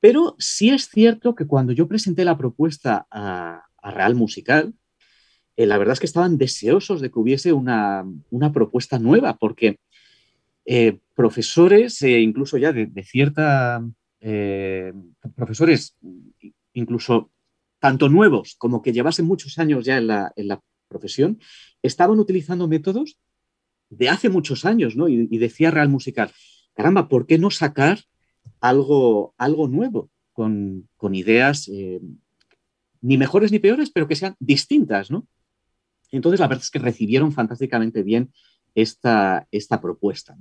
[0.00, 4.74] pero sí es cierto que cuando yo presenté la propuesta a Real Musical,
[5.58, 8.04] eh, la verdad es que estaban deseosos de que hubiese una,
[8.54, 9.80] propuesta nueva, porque
[10.70, 13.82] eh, profesores, eh, incluso ya de, cierta,
[15.34, 15.96] profesores
[16.74, 17.30] incluso
[17.78, 21.38] tanto nuevos como que llevasen muchos años ya en la, profesión,
[21.82, 23.18] estaban utilizando métodos
[23.88, 25.08] de hace muchos años, ¿no?
[25.08, 26.32] Y, decía Real Musical,
[26.74, 28.00] caramba, ¿por qué no sacar
[28.60, 31.70] algo, algo nuevo con, ideas
[33.00, 35.26] ni mejores ni peores, pero que sean distintas, ¿no?
[36.10, 38.32] Entonces, la verdad es que recibieron fantásticamente bien
[38.80, 40.36] esta, esta propuesta.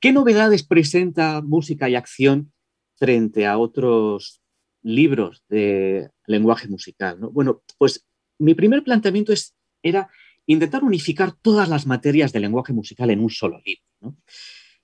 [0.00, 2.52] ¿Qué novedades presenta música y acción
[2.96, 4.40] frente a otros
[4.82, 7.18] libros de lenguaje musical?
[7.32, 8.06] Bueno, pues
[8.38, 10.10] mi primer planteamiento es, era
[10.46, 14.16] intentar unificar todas las materias de lenguaje musical en un solo libro.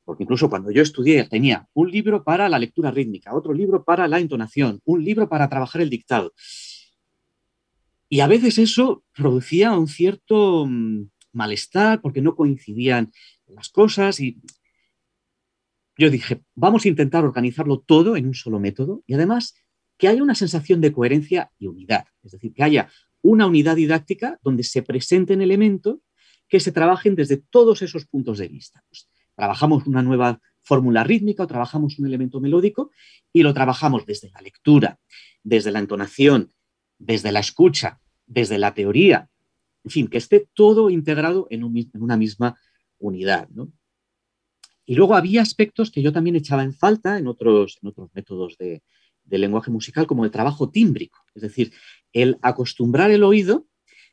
[0.05, 4.09] Porque incluso cuando yo estudié tenía un libro para la lectura rítmica, otro libro para
[4.09, 6.33] la entonación, un libro para trabajar el dictado.
[8.09, 13.13] Y a veces eso producía un cierto mm, malestar porque no coincidían
[13.47, 14.41] las cosas y
[15.97, 19.55] yo dije, vamos a intentar organizarlo todo en un solo método y además
[19.99, 22.89] que haya una sensación de coherencia y unidad, es decir, que haya
[23.23, 25.99] una unidad didáctica donde se presenten elementos
[26.49, 28.83] que se trabajen desde todos esos puntos de vista.
[28.89, 32.91] Pues, trabajamos una nueva fórmula rítmica o trabajamos un elemento melódico
[33.33, 34.99] y lo trabajamos desde la lectura,
[35.43, 36.53] desde la entonación,
[36.99, 39.29] desde la escucha, desde la teoría,
[39.85, 41.65] en fin, que esté todo integrado en,
[41.95, 42.59] una misma
[42.99, 43.49] unidad.
[44.85, 48.57] Y luego había aspectos que yo también echaba en falta en otros, en otros métodos
[48.59, 48.83] de,
[49.25, 51.73] lenguaje musical, como el trabajo tímbrico, es decir,
[52.13, 53.69] el acostumbrar el oído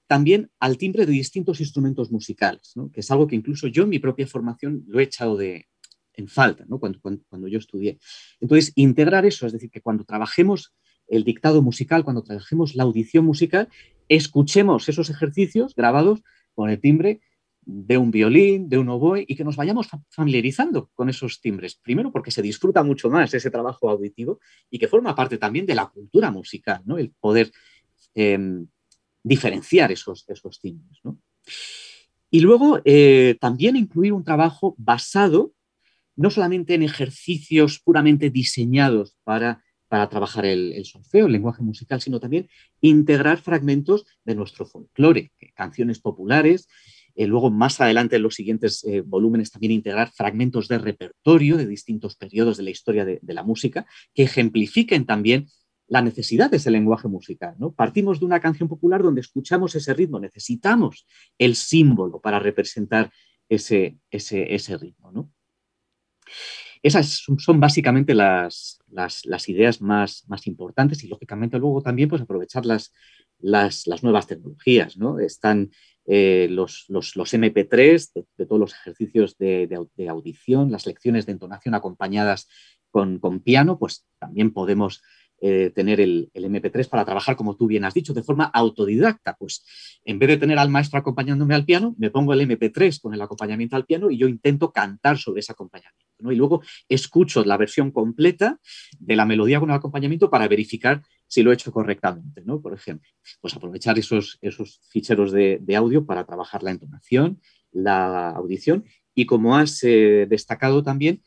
[0.06, 3.98] también al timbre de distintos instrumentos musicales, que es algo que incluso yo en mi
[3.98, 5.68] propia formación lo he echado de,
[6.14, 8.00] en falta cuando, cuando, yo estudié.
[8.40, 10.74] Entonces, integrar eso, es decir, que cuando trabajemos
[11.08, 13.70] el dictado musical, cuando trabajemos la audición musical,
[14.10, 17.22] escuchemos esos ejercicios grabados con el timbre
[17.62, 21.76] de un violín, de un oboe, y que nos vayamos familiarizando con esos timbres.
[21.76, 24.40] Primero porque se disfruta mucho más ese trabajo auditivo
[24.70, 26.98] y que forma parte también de la cultura musical, ¿no?
[26.98, 27.52] el poder
[28.16, 28.68] em,
[29.22, 31.02] diferenciar esos, esos timbres.
[32.32, 35.54] Y luego eh, también incluir un trabajo basado
[36.16, 42.02] no solamente en ejercicios puramente diseñados para, para trabajar el, el, solfeo, el lenguaje musical,
[42.02, 42.50] sino también
[42.82, 46.68] integrar fragmentos de nuestro folclore, canciones populares,
[47.18, 51.66] eh, luego, más adelante, en los siguientes eh, volúmenes, también integrar fragmentos de repertorio de
[51.66, 55.48] distintos periodos de la historia de, la música que ejemplifiquen también
[55.88, 57.56] la necesidad de ese lenguaje musical.
[57.58, 57.72] ¿no?
[57.72, 61.08] Partimos de una canción popular donde escuchamos ese ritmo, necesitamos
[61.40, 63.12] el símbolo para representar
[63.50, 65.32] ese, ese, ritmo.
[66.82, 68.80] Esas son básicamente las,
[69.48, 72.92] ideas más, importantes y, lógicamente, luego también pues, aprovechar las,
[74.02, 74.98] nuevas tecnologías.
[74.98, 75.20] ¿no?
[75.20, 75.72] Están
[76.06, 79.70] eh, los, los, MP3 de, todos los ejercicios de,
[80.08, 82.48] audición, las lecciones de entonación acompañadas
[82.90, 85.02] con, piano, pues también podemos
[85.40, 89.36] eh, tener el, MP3 para trabajar, como tú bien has dicho, de forma autodidacta.
[89.38, 89.66] Pues
[90.04, 93.22] en vez de tener al maestro acompañándome al piano, me pongo el MP3 con el
[93.22, 96.07] acompañamiento al piano y yo intento cantar sobre ese acompañamiento.
[96.20, 98.60] Y luego escucho la versión completa
[99.00, 102.62] de la melodía con el acompañamiento para verificar si lo he hecho correctamente, ¿no?
[102.62, 103.10] Por ejemplo,
[103.42, 107.40] pues aprovechar esos, esos ficheros de, audio para trabajar la entonación,
[107.72, 111.22] la audición y como has eh, destacado también,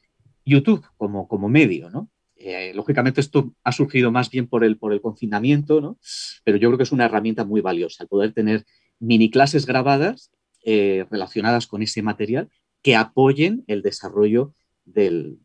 [0.44, 1.88] YouTube como, como medio.
[2.36, 5.98] Eh, lógicamente esto ha surgido más bien por el, por el confinamiento,
[6.42, 8.64] pero yo creo que es una herramienta muy valiosa, el poder tener
[8.98, 10.30] mini clases grabadas
[10.64, 12.48] eh, relacionadas con ese material
[12.82, 14.54] que apoyen el desarrollo
[14.92, 15.38] del,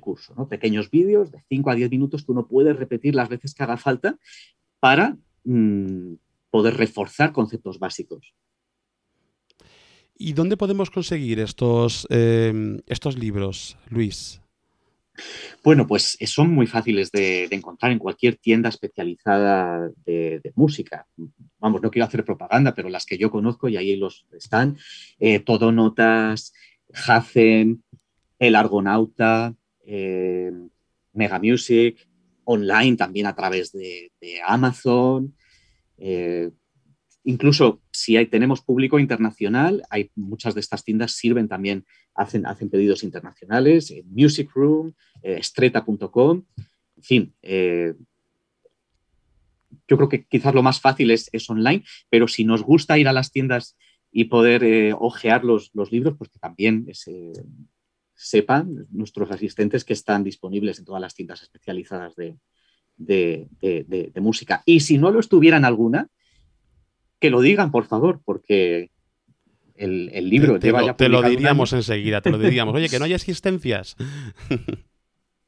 [0.00, 0.34] curso.
[0.36, 0.48] ¿no?
[0.48, 3.76] Pequeños vídeos de 5 a 10 minutos que uno puede repetir las veces que haga
[3.76, 4.18] falta
[4.78, 6.14] para mm,
[6.50, 8.34] poder reforzar conceptos básicos.
[10.16, 14.40] ¿Y dónde podemos conseguir estos, eh, estos libros, Luis?
[15.62, 21.06] Bueno, pues eh, son muy fáciles de, encontrar en cualquier tienda especializada de, música.
[21.58, 24.78] Vamos, no quiero hacer propaganda, pero las que yo conozco y ahí los están.
[25.18, 26.52] Eh, Todo Notas,
[27.06, 27.84] Hacen,
[28.40, 29.54] El Argonauta,
[29.86, 30.50] eh,
[31.12, 32.08] Mega Music,
[32.42, 34.10] online también a través de,
[34.44, 35.32] Amazon.
[37.22, 43.02] incluso si hay, tenemos público internacional, hay muchas de estas tiendas sirven también hacen, pedidos
[43.02, 45.40] internacionales, en Music Room, eh,
[46.96, 47.34] en fin.
[47.42, 47.94] Eh,
[49.88, 53.12] yo creo que quizás lo más fácil es, online, pero si nos gusta ir a
[53.12, 53.76] las tiendas
[54.12, 56.86] y poder eh, ojear los, libros, pues que también
[58.22, 62.36] sepan nuestros asistentes que están disponibles en todas las tiendas especializadas de,
[62.98, 64.62] de, música.
[64.66, 66.06] Y si no lo estuvieran alguna,
[67.18, 68.90] que lo digan, por favor, porque
[69.74, 72.74] el, libro te, lleva te lo, diríamos enseguida, te lo diríamos.
[72.74, 73.96] Oye, que no hay existencias.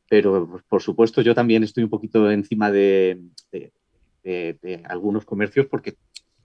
[0.09, 3.21] Pero, pues, por supuesto, yo también estoy un poquito encima de,
[4.85, 5.97] algunos comercios porque,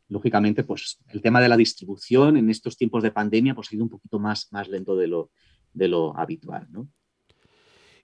[0.10, 3.84] lógicamente, pues el tema de la distribución en estos tiempos de pandemia pues, ha sido
[3.86, 5.32] un poquito más, más lento de lo,
[5.78, 6.88] de lo habitual, ¿no?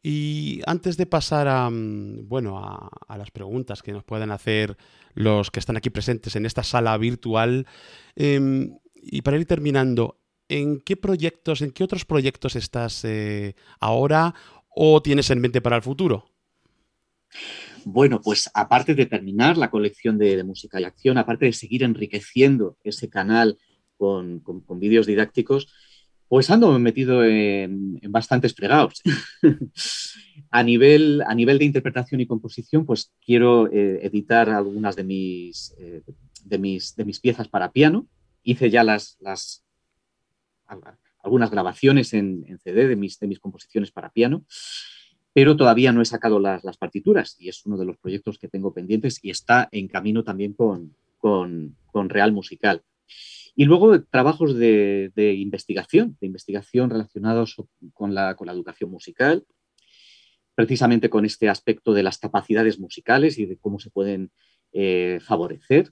[0.05, 4.77] Y antes de pasar a, mm, bueno, a, las preguntas que nos pueden hacer
[5.13, 7.65] los que están aquí presentes en esta sala virtual,
[8.15, 14.33] em, y para ir terminando, ¿en qué proyectos, en qué otros proyectos estás eh, ahora
[14.75, 16.25] o tienes en mente para el futuro?
[17.85, 22.77] Bueno, pues aparte de terminar la colección de, música y acción, aparte de seguir enriqueciendo
[22.83, 23.57] ese canal
[23.97, 24.41] con,
[24.79, 25.73] vídeos didácticos,
[26.33, 29.03] pues ando metido en, bastantes fregados.
[30.49, 35.75] a, nivel, a nivel de interpretación y composición, pues quiero eh, editar algunas de mis,
[35.77, 36.01] eh,
[36.43, 38.07] de, mis, de mis piezas para piano,
[38.41, 39.63] hice ya las, las
[41.21, 44.43] algunas grabaciones en, CD de mis, de mis composiciones para piano,
[45.33, 48.73] pero todavía no he sacado las, partituras y es uno de los proyectos que tengo
[48.73, 52.81] pendientes y está en camino también con, con, Real Musical.
[53.55, 57.55] Y luego trabajos de, investigación, de investigación relacionados
[57.93, 59.45] con la, con la educación musical,
[60.55, 64.31] precisamente con este aspecto de las capacidades musicales y de cómo se pueden
[64.71, 65.91] eh, favorecer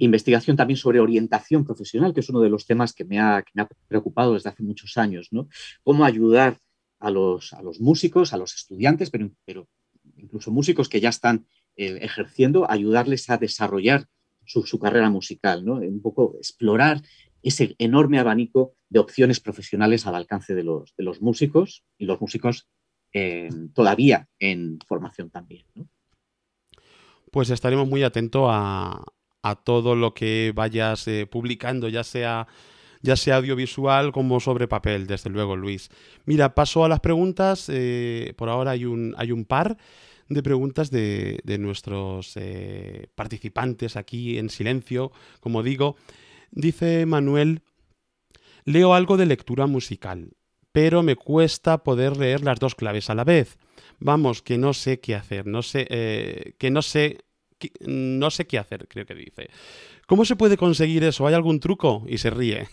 [0.00, 3.44] investigación también sobre orientación profesional, que es uno de los temas que me ha,
[3.86, 5.48] preocupado desde hace muchos años, ¿no?
[5.82, 6.58] Cómo ayudar
[6.98, 9.68] a los, a los músicos, a los estudiantes, pero, pero
[10.16, 14.06] incluso músicos que ya están eh, ejerciendo, ayudarles a desarrollar
[14.50, 15.74] su, carrera musical, ¿no?
[15.74, 17.02] Un poco explorar
[17.42, 22.20] ese enorme abanico de opciones profesionales al alcance de los, de los músicos y los
[22.20, 22.68] músicos
[23.12, 25.64] eh, todavía en formación también.
[27.30, 29.04] Pues estaremos muy atentos a,
[29.64, 32.46] todo lo que vayas eh, publicando, ya sea,
[33.00, 35.88] ya sea audiovisual como sobre papel, desde luego, Luis.
[36.26, 37.70] Mira, paso a las preguntas.
[37.72, 39.78] Eh, por ahora hay un, hay un par
[40.30, 42.38] de preguntas de, de nuestros
[43.14, 45.96] participantes aquí en silencio, como digo.
[46.52, 47.62] Dice Manuel,
[48.64, 50.30] leo algo de lectura musical,
[50.72, 53.58] pero me cuesta poder leer las dos claves a la vez.
[53.98, 57.18] Vamos, que no sé qué hacer, no sé, eh, que no sé,
[57.80, 59.50] no sé qué hacer, creo que dice.
[60.06, 61.26] ¿Cómo se puede conseguir eso?
[61.26, 62.04] ¿Hay algún truco?
[62.08, 62.68] Y se ríe.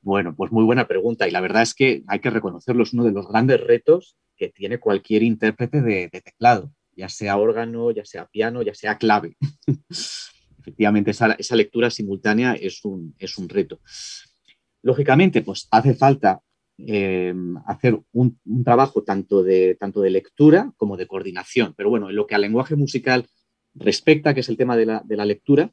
[0.00, 3.04] Bueno, pues muy buena pregunta y la verdad es que hay que reconocerlo, es uno
[3.04, 8.26] de los grandes retos que tiene cualquier intérprete de teclado, ya sea órgano, ya sea
[8.26, 9.36] piano, ya sea clave.
[10.68, 13.80] efectivamente esa, lectura simultánea es un, es un, reto.
[14.82, 16.40] Lógicamente, pues hace falta
[16.78, 17.34] eh,
[17.66, 21.74] hacer un, trabajo tanto de, tanto de lectura como de coordinación.
[21.76, 23.26] Pero bueno, en lo que al lenguaje musical
[23.74, 25.72] respecta, que es el tema de la, lectura,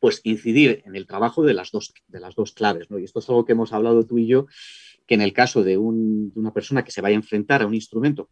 [0.00, 2.90] pues incidir en el trabajo de las dos, de las dos claves.
[2.90, 2.98] ¿no?
[2.98, 4.46] Y esto es algo que hemos hablado tú y yo,
[5.06, 7.74] que en el caso de, de una persona que se vaya a enfrentar a un
[7.74, 8.28] instrumento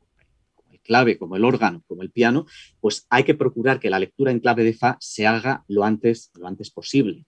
[0.86, 2.46] clave como el órgano, como el piano,
[2.80, 6.30] pues hay que procurar que la lectura en clave de Fa se haga lo antes,
[6.38, 7.26] lo antes posible.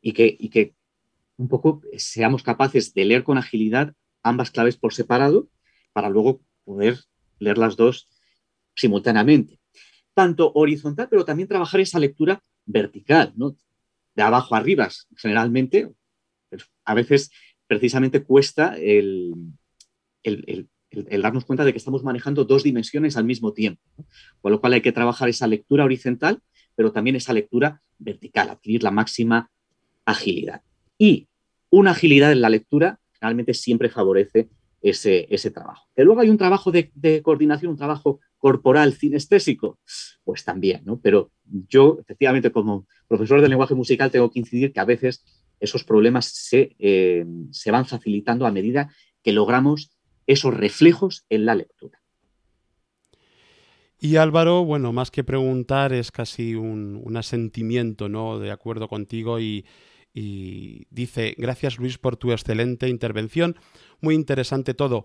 [0.00, 0.74] Y que, y que
[1.36, 5.48] un poco seamos capaces de leer con agilidad ambas claves por separado
[5.92, 7.00] para luego poder
[7.38, 8.08] leer las dos
[8.74, 9.60] simultáneamente.
[10.14, 13.56] Tanto horizontal, pero también trabajar esa lectura vertical, ¿no?
[14.14, 15.90] de abajo arriba, generalmente.
[16.84, 17.30] A veces
[17.66, 19.34] precisamente cuesta el,
[20.94, 23.82] darnos cuenta de que estamos manejando dos dimensiones al mismo tiempo.
[24.40, 26.40] Con lo cual hay que trabajar esa lectura horizontal,
[26.74, 29.50] pero también esa lectura vertical, adquirir la máxima
[30.04, 30.62] agilidad.
[30.98, 31.28] Y
[31.70, 34.50] una agilidad en la lectura realmente siempre favorece
[34.82, 35.86] ese, ese trabajo.
[35.94, 36.90] Que luego hay un trabajo de,
[37.22, 39.78] coordinación, un trabajo corporal, cinestésico,
[40.24, 41.00] pues también, ¿no?
[41.00, 45.24] Pero yo, efectivamente, como profesor de lenguaje musical, tengo que incidir que a veces
[45.60, 48.92] esos problemas se, eh, se van facilitando a medida
[49.22, 49.92] que logramos
[50.26, 52.02] esos reflejos en la lectura.
[54.04, 58.40] Y Álvaro, bueno, más que preguntar, es casi un, asentimiento, ¿no?
[58.40, 59.64] De acuerdo contigo y,
[60.14, 63.56] y dice, gracias Luis por tu excelente intervención,
[64.00, 65.04] muy interesante todo.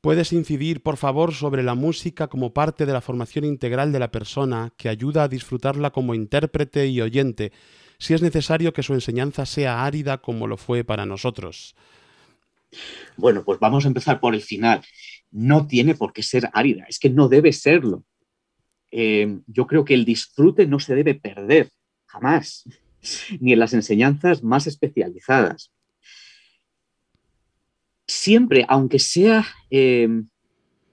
[0.00, 4.10] ¿Puedes incidir, por favor, sobre la música como parte de la formación integral de la
[4.10, 7.52] persona que ayuda a disfrutarla como intérprete y oyente,
[7.98, 11.76] si es necesario que su enseñanza sea árida como lo fue para nosotros?
[13.16, 14.82] Bueno, pues vamos a empezar por el final.
[15.30, 18.04] No tiene por qué ser árida, es que no debe serlo.
[18.90, 21.70] Eh, yo creo que el disfrute no se debe perder,
[22.06, 22.64] jamás,
[23.40, 25.72] ni en las enseñanzas más especializadas.
[28.06, 30.08] Siempre, aunque sea, eh,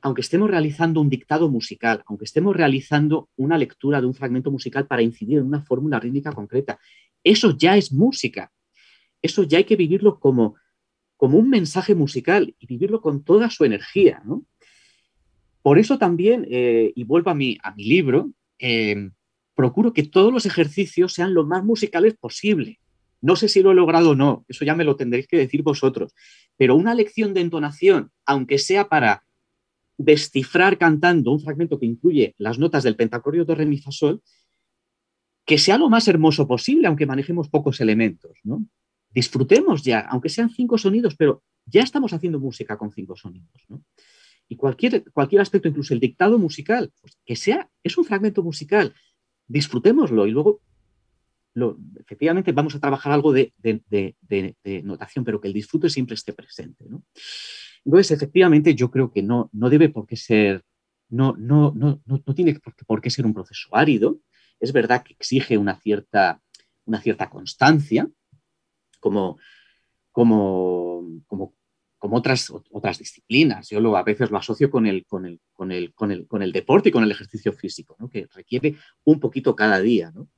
[0.02, 4.88] aunque estemos realizando un dictado musical, aunque estemos realizando una lectura de un fragmento musical
[4.88, 6.80] para incidir en una fórmula rítmica concreta,
[7.24, 8.52] eso ya es música.
[9.22, 10.56] Eso ya hay que vivirlo como
[11.20, 14.24] como un mensaje musical y vivirlo con toda su energía.
[15.62, 19.10] Por eso también, eh, y vuelvo a mi, a mi libro, eh,
[19.60, 22.80] procuro que todos los ejercicios sean lo más musicales posible.
[23.20, 25.64] No sé si lo he logrado o no, eso ya me lo tendréis que decir
[25.64, 26.16] vosotros,
[26.56, 29.26] pero una lección de entonación, aunque sea para
[29.98, 34.22] descifrar cantando un fragmento que incluye las notas del pentacordio de re mi fa sol,
[35.46, 38.66] que sea lo más hermoso posible, aunque manejemos pocos elementos, ¿no?
[39.10, 43.50] disfrutemos ya, aunque sean cinco sonidos, pero ya estamos haciendo música con cinco sonidos.
[44.48, 48.96] Y cualquier, cualquier aspecto, incluso el dictado musical, pues, que sea, es un fragmento musical,
[49.50, 50.62] disfrutémoslo y luego,
[51.56, 53.52] lo, efectivamente, vamos a trabajar algo de,
[54.84, 56.86] notación, pero que el disfrute siempre esté presente.
[57.84, 60.64] Entonces, efectivamente, yo creo que no, no debe por qué ser,
[61.10, 64.20] no, no, no, no, tiene por qué, ser un proceso árido.
[64.60, 66.42] Es verdad que exige una cierta,
[66.86, 68.08] una cierta constancia,
[69.00, 69.40] como,
[70.12, 71.56] como, como,
[72.00, 73.70] como otras, otras disciplinas.
[73.70, 76.42] Yo lo, a veces lo asocio con el, con el, con el, con el, con
[76.42, 78.10] el deporte y con el ejercicio físico, ¿no?
[78.10, 80.12] que requiere un poquito cada día.
[80.12, 80.30] ¿no?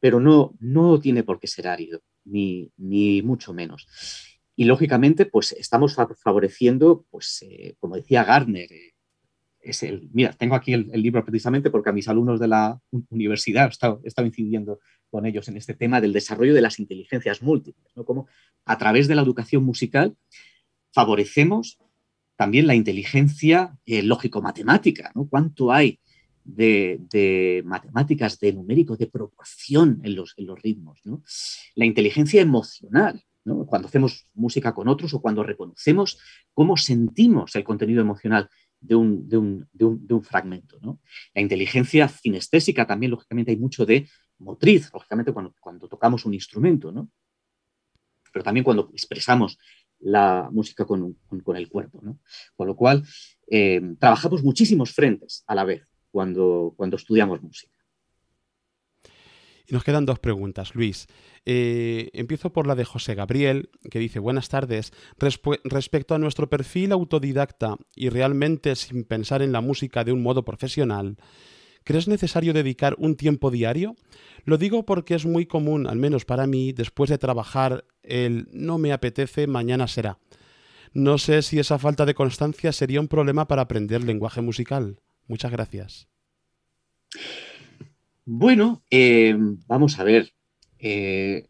[0.00, 3.86] Pero no, no tiene por qué ser árido, ni, ni mucho menos.
[4.56, 8.94] Y lógicamente, pues estamos favoreciendo, pues, eh, como decía Gardner, eh,
[9.60, 12.80] es el, mira, tengo aquí el, libro precisamente porque a mis alumnos de la
[13.10, 14.78] universidad he estado, incidiendo
[15.16, 18.04] con ellos en este tema del desarrollo de las inteligencias múltiples, ¿no?
[18.04, 18.26] Como
[18.66, 20.14] a través de la educación musical
[20.92, 21.78] favorecemos
[22.36, 25.26] también la inteligencia eh, lógico-matemática, ¿no?
[25.26, 26.00] ¿Cuánto hay
[26.44, 31.00] de, matemáticas, de numérico, de proporción en los, en los ritmos?
[31.04, 31.22] ¿no?
[31.76, 33.64] La inteligencia emocional, ¿no?
[33.64, 36.18] cuando hacemos música con otros o cuando reconocemos
[36.52, 38.50] cómo sentimos el contenido emocional
[38.80, 40.78] de un, de un, de un, fragmento.
[40.82, 41.00] ¿no?
[41.34, 44.06] La inteligencia cinestésica también, lógicamente, hay mucho de
[44.38, 47.08] motriz, lógicamente, cuando, tocamos un instrumento, ¿no?
[48.32, 49.58] pero también cuando expresamos
[50.00, 52.00] la música con, con, el cuerpo.
[52.02, 52.18] ¿no?
[52.54, 53.02] Con lo cual,
[53.50, 57.76] eh, trabajamos muchísimos frentes a la vez cuando, cuando estudiamos música.
[59.68, 61.08] Y nos quedan dos preguntas, Luis.
[61.44, 66.92] Eh, empiezo por la de José Gabriel, que dice, buenas tardes, respecto a nuestro perfil
[66.92, 71.16] autodidacta y realmente sin pensar en la música de un modo profesional,
[71.86, 73.94] ¿crees necesario dedicar un tiempo diario?
[74.44, 78.76] Lo digo porque es muy común, al menos para mí, después de trabajar el no
[78.76, 80.18] me apetece, mañana será.
[80.92, 85.00] No sé si esa falta de constancia sería un problema para aprender lenguaje musical.
[85.28, 86.08] Muchas gracias.
[88.24, 89.36] Bueno, eh,
[89.68, 90.32] vamos a ver.
[90.80, 91.46] Eh,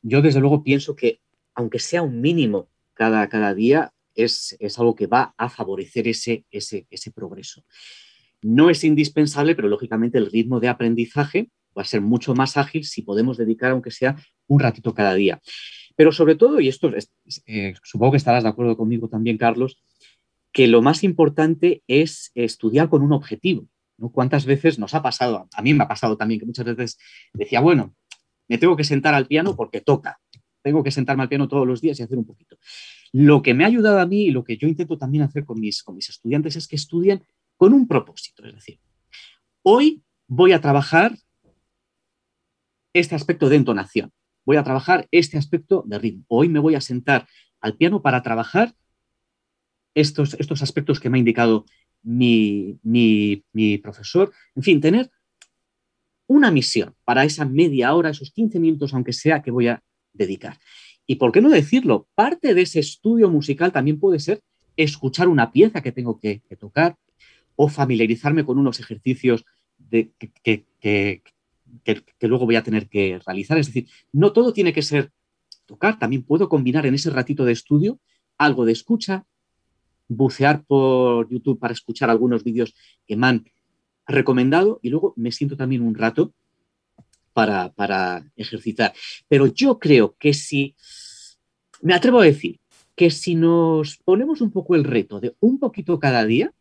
[0.00, 1.20] yo desde luego pienso que
[1.54, 6.86] aunque sea un mínimo cada, cada día, es, algo que va a favorecer ese, ese,
[6.90, 7.64] ese progreso.
[8.44, 12.84] No es indispensable, pero lógicamente el ritmo de aprendizaje va a ser mucho más ágil
[12.84, 14.16] si podemos dedicar, aunque sea
[14.48, 15.40] un ratito cada día.
[15.96, 16.92] Pero sobre todo, y esto
[17.46, 19.78] eh, supongo que estarás de acuerdo conmigo también, Carlos,
[20.52, 23.66] que lo más importante es estudiar con un objetivo.
[24.12, 25.48] ¿Cuántas veces nos ha pasado?
[25.54, 26.98] A mí me ha pasado también que muchas veces
[27.32, 27.94] decía, bueno,
[28.46, 30.20] me tengo que sentar al piano porque toca.
[30.62, 32.58] Tengo que sentarme al piano todos los días y hacer un poquito.
[33.12, 35.60] Lo que me ha ayudado a mí y lo que yo intento también hacer con
[35.60, 37.22] mis, con mis estudiantes es que estudien
[37.56, 38.44] con un propósito.
[38.44, 38.80] Es decir,
[39.62, 41.16] hoy voy a trabajar
[42.92, 44.12] este aspecto de entonación,
[44.44, 46.24] voy a trabajar este aspecto de ritmo.
[46.28, 47.26] Hoy me voy a sentar
[47.60, 48.74] al piano para trabajar
[49.94, 51.64] estos, estos aspectos que me ha indicado
[52.04, 53.40] mi,
[53.82, 55.10] profesor, en fin, tener
[56.26, 59.82] una misión para esa media hora, esos 15 minutos, aunque sea, que voy a
[60.12, 60.58] dedicar.
[61.06, 64.42] Y por qué no decirlo, parte de ese estudio musical también puede ser
[64.76, 66.96] escuchar una pieza que tengo que, tocar
[67.56, 69.44] o familiarizarme con unos ejercicios
[69.78, 73.58] de, que, que, luego voy a tener que realizar.
[73.58, 75.10] Es decir, no todo tiene que ser
[75.66, 77.98] tocar, también puedo combinar en ese ratito de estudio
[78.36, 79.24] algo de escucha,
[80.08, 82.74] bucear por YouTube para escuchar algunos vídeos
[83.06, 83.44] que me han
[84.06, 86.34] recomendado y luego me siento también un rato
[87.32, 88.92] para, para ejercitar.
[89.28, 90.74] Pero yo creo que si,
[91.80, 92.60] me atrevo a decir,
[92.94, 96.52] que si nos ponemos un poco el reto de un poquito cada día,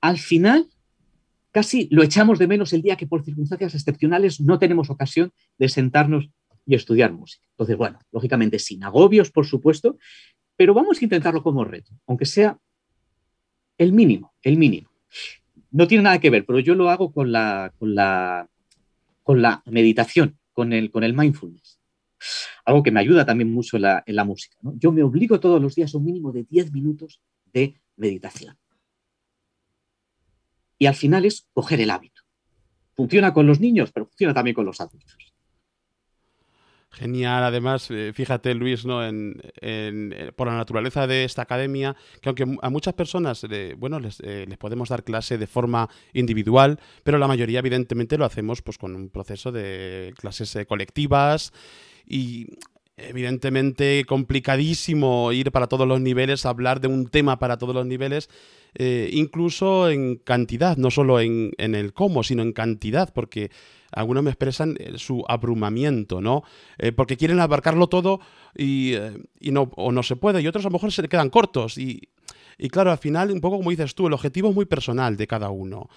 [0.00, 0.68] al final
[1.50, 5.68] casi lo echamos de menos el día que por circunstancias excepcionales no tenemos ocasión de
[5.68, 6.30] sentarnos
[6.66, 7.46] y estudiar música.
[7.52, 9.98] Entonces, bueno, lógicamente sin agobios, por supuesto,
[10.56, 12.58] pero vamos a intentarlo como reto, aunque sea
[13.78, 14.90] el mínimo, el mínimo.
[15.70, 18.48] No tiene nada que ver, pero yo lo hago con la, con la,
[19.22, 21.78] con la meditación, con el, con el mindfulness.
[22.64, 24.56] Algo que me ayuda también mucho en la, música.
[24.62, 27.20] Yo me obligo todos los días a un mínimo de 10 minutos
[27.52, 28.58] de meditación.
[30.78, 32.22] Y al final es coger el hábito.
[32.94, 35.16] Funciona con los niños, pero funciona también con los adultos.
[36.90, 39.06] Genial, además, eh, fíjate Luis, ¿no?
[39.06, 44.18] En, eh, por la naturaleza de esta academia, que aunque a muchas personas, bueno, les,
[44.20, 48.78] eh, les, podemos dar clase de forma individual, pero la mayoría evidentemente lo hacemos pues
[48.78, 51.52] con un proceso de clases colectivas
[52.06, 52.46] y
[52.98, 58.28] evidentemente complicadísimo ir para todos los niveles, hablar de un tema para todos los niveles,
[59.10, 63.50] incluso en cantidad, no solo en, en el cómo, sino en cantidad, porque
[63.92, 66.42] algunos me expresan eh, su abrumamiento, ¿no?
[66.78, 68.20] Eh, porque quieren abarcarlo todo
[68.54, 71.30] y, eh, y, no, o no se puede, y otros a lo mejor se quedan
[71.30, 71.78] cortos.
[71.78, 72.08] Y,
[72.58, 75.26] y claro, al final, un poco como dices tú, el objetivo es muy personal de
[75.26, 75.88] cada uno.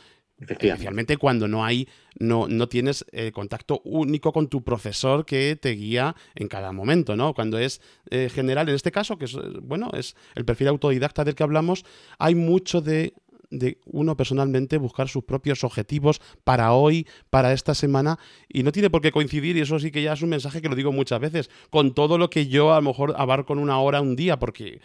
[0.41, 1.87] Especialmente cuando no hay,
[2.19, 7.33] no, no tienes contacto único con tu profesor que te guía en cada momento, ¿no?
[7.33, 7.79] Cuando es
[8.09, 11.85] general, en este caso, que es, bueno, es el perfil autodidacta del que hablamos,
[12.17, 13.13] hay mucho de
[13.51, 18.17] de uno personalmente buscar sus propios objetivos para hoy, para esta semana,
[18.49, 20.69] y no tiene por qué coincidir, y eso sí que ya es un mensaje que
[20.69, 23.79] lo digo muchas veces, con todo lo que yo a lo mejor abarco en una
[23.79, 24.81] hora, un día, porque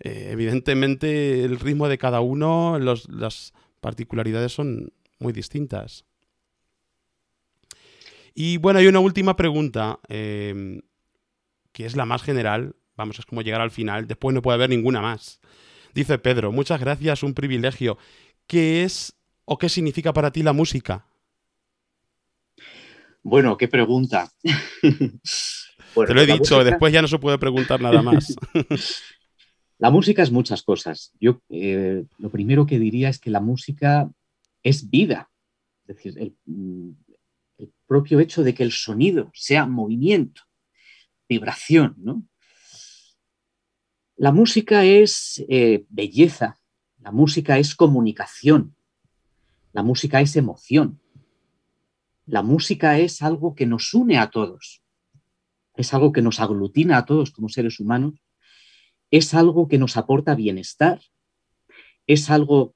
[0.00, 6.04] eh, evidentemente el ritmo de cada uno, las particularidades son muy distintas.
[8.34, 10.80] Y bueno, hay una última pregunta, em,
[11.72, 14.70] que es la más general, vamos, es como llegar al final, después no puede haber
[14.70, 15.40] ninguna más.
[15.94, 17.98] Dice Pedro, muchas gracias, un privilegio.
[18.46, 19.14] qué es
[19.44, 21.06] o qué significa para ti la música.
[23.22, 24.30] Bueno, qué pregunta.
[24.42, 28.34] Te lo he dicho, después ya no se puede preguntar nada más.
[29.78, 31.12] la música es muchas cosas.
[31.20, 34.10] Yo eh, lo primero que diría es que la música
[34.62, 35.30] es vida.
[35.86, 36.90] Es decir, mm,
[37.58, 40.42] el, propio hecho de que el sonido sea movimiento,
[41.28, 42.22] vibración, ¿no?
[44.16, 46.60] La música es eh, belleza,
[46.98, 48.76] la música es comunicación,
[49.72, 51.00] la música es emoción,
[52.26, 54.82] la música es algo que nos une a todos
[55.80, 58.14] es algo que nos aglutina a todos como seres humanos,
[59.10, 61.00] es algo que nos aporta bienestar,
[62.06, 62.74] es algo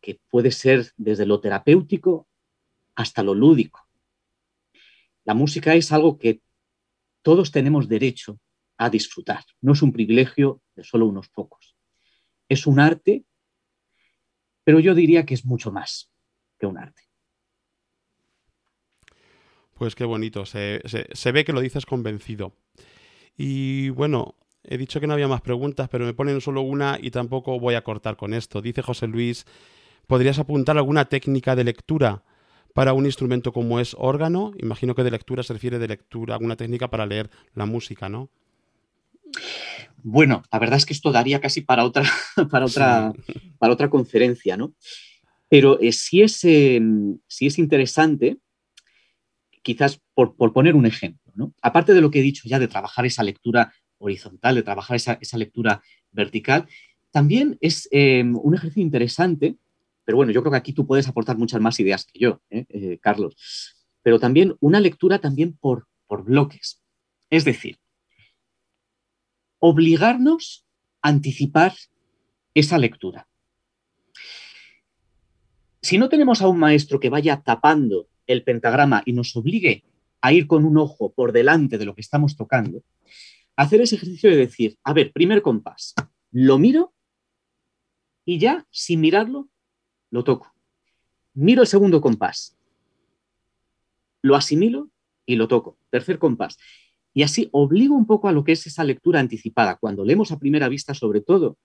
[0.00, 2.28] que, puede ser desde lo terapéutico
[2.94, 3.86] hasta lo lúdico.
[5.24, 6.40] La música es algo que
[7.22, 8.40] todos tenemos derecho
[8.76, 11.76] a disfrutar, no es un privilegio de solo unos pocos.
[12.48, 13.24] Es un arte,
[14.64, 16.10] pero yo diría que es mucho más
[16.58, 17.02] que un arte.
[19.80, 20.82] Pues qué bonito, se,
[21.32, 22.54] ve que lo dices convencido.
[23.36, 24.34] Y bueno,
[24.64, 27.74] he dicho que no había más preguntas, pero me ponen solo una y tampoco voy
[27.74, 28.60] a cortar con esto.
[28.60, 29.46] Dice José Luis,
[30.06, 32.22] ¿podrías apuntar alguna técnica de lectura
[32.74, 34.52] para un instrumento como es órgano?
[34.58, 38.30] Imagino que de lectura se refiere de lectura, alguna técnica para leer la música, ¿no?
[40.02, 42.04] Bueno, la verdad es que esto daría casi para otra,
[42.50, 43.12] para otra,
[43.58, 44.74] para otra conferencia, ¿no?
[45.48, 48.38] Pero eh, sí, es, sí es interesante
[49.62, 51.54] quizás por, poner un ejemplo, ¿no?
[51.62, 55.38] aparte de lo que he dicho ya de trabajar esa lectura horizontal, de trabajar esa,
[55.38, 56.66] lectura vertical,
[57.12, 59.56] también es eh, un ejercicio interesante,
[60.04, 62.66] pero bueno, yo creo que aquí tú puedes aportar muchas más ideas que yo, ¿eh?
[62.68, 63.36] Eh, Carlos,
[64.02, 66.82] pero también una lectura también por, por bloques.
[67.28, 67.78] Es decir,
[69.58, 70.64] obligarnos
[71.02, 71.74] a anticipar
[72.54, 73.28] esa lectura.
[75.82, 79.84] Si no tenemos a un maestro que vaya tapando el pentagrama y nos obligue
[80.20, 82.82] a ir con un ojo por delante de lo que estamos tocando,
[83.60, 85.94] hacer ese ejercicio de decir, a ver, primer compás,
[86.30, 86.94] lo miro
[88.24, 89.50] y ya, sin mirarlo,
[90.10, 90.54] lo toco.
[91.34, 92.56] Miro el segundo compás,
[94.22, 94.90] lo asimilo
[95.26, 95.78] y lo toco.
[95.90, 96.56] Tercer compás.
[97.12, 99.76] Y así obligo un poco a lo que es esa lectura anticipada.
[99.76, 101.58] Cuando leemos a primera vista, sobre todo,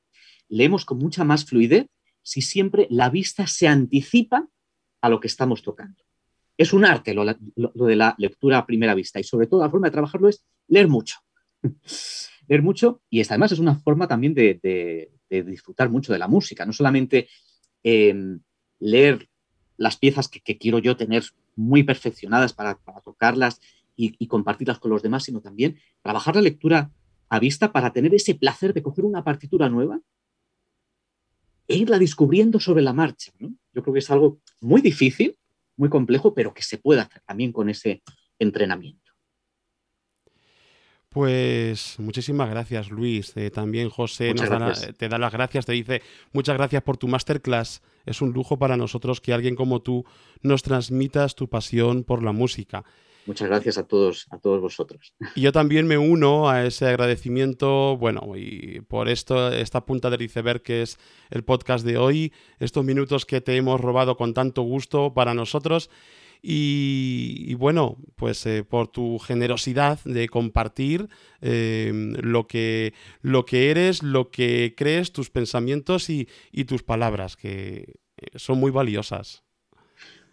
[0.50, 1.88] leemos con mucha más fluidez
[2.22, 4.48] si siempre la vista se anticipa
[5.02, 6.04] a lo que estamos tocando
[6.58, 9.88] es un arte lo, de la lectura a primera vista y sobre todo la forma
[9.88, 11.18] de trabajarlo es leer mucho.
[12.48, 16.72] leer mucho y además es una forma también de, disfrutar mucho de la música, no
[16.72, 17.28] solamente
[17.84, 18.40] em,
[18.80, 19.28] leer
[19.78, 21.24] las piezas que, quiero yo tener
[21.56, 23.60] muy perfeccionadas para, tocarlas
[23.96, 26.92] y, compartirlas con los demás, sino también trabajar la lectura
[27.30, 30.00] a vista para tener ese placer de coger una partitura nueva
[31.68, 33.32] e irla descubriendo sobre la marcha.
[33.40, 35.38] Yo creo que es algo muy difícil,
[35.76, 38.04] muy complejo, pero que se puede hacer también con ese
[38.40, 39.05] entrenamiento.
[41.16, 43.32] Pues muchísimas gracias, Luis.
[43.38, 46.02] Eh, también José te da las gracias, te dice
[46.34, 47.82] muchas gracias por tu masterclass.
[48.06, 50.04] Es un lujo para nosotros que alguien como tú
[50.42, 52.84] nos transmitas tu pasión por la música.
[53.28, 55.14] Muchas gracias a todos, a todos vosotros.
[55.36, 60.22] Y yo también me uno a ese agradecimiento, bueno, y por esto, esta punta del
[60.22, 61.00] iceberg que es
[61.30, 65.90] el podcast de hoy, estos minutos que te hemos robado con tanto gusto para nosotros.
[66.42, 71.10] Y, bueno, pues eh, por tu generosidad de compartir
[71.42, 77.36] em, lo, que, lo que eres, lo que crees, tus pensamientos y, y tus palabras,
[77.36, 79.44] que eh, son muy valiosas.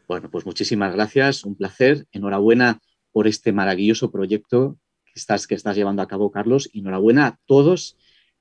[0.09, 2.07] Bueno, pues muchísimas gracias, un placer.
[2.13, 2.81] Enhorabuena
[3.13, 6.69] por este maravilloso proyecto que estás, que estás llevando a cabo, Carlos.
[6.73, 7.97] Y enhorabuena a todos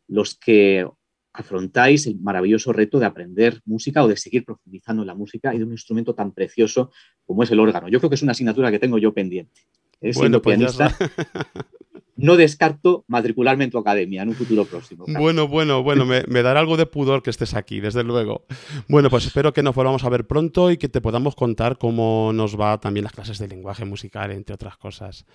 [0.07, 0.87] los que
[1.33, 5.57] afrontáis el maravilloso reto de aprender música o de seguir profundizando en la música y
[5.57, 6.91] de un instrumento tan precioso
[7.25, 7.87] como es el órgano.
[7.87, 9.61] Yo creo que es una asignatura que tengo yo pendiente.
[10.01, 10.13] ¿eh?
[10.13, 10.95] Siendo pues pianista,
[12.15, 15.05] no descarto matricularme en tu academia en un futuro próximo.
[15.07, 18.45] Bueno, bueno, bueno, me, dará algo de pudor que estés aquí, desde luego.
[18.87, 22.31] Bueno, pues espero que nos volvamos a ver pronto y que te podamos contar cómo
[22.33, 25.25] nos va también las clases de lenguaje musical, entre otras cosas.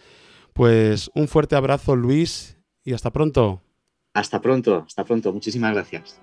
[0.52, 3.65] Pues un fuerte abrazo, Luis, y hasta pronto.
[4.16, 5.32] Hasta pronto, hasta pronto.
[5.32, 6.18] Muchísimas gracias.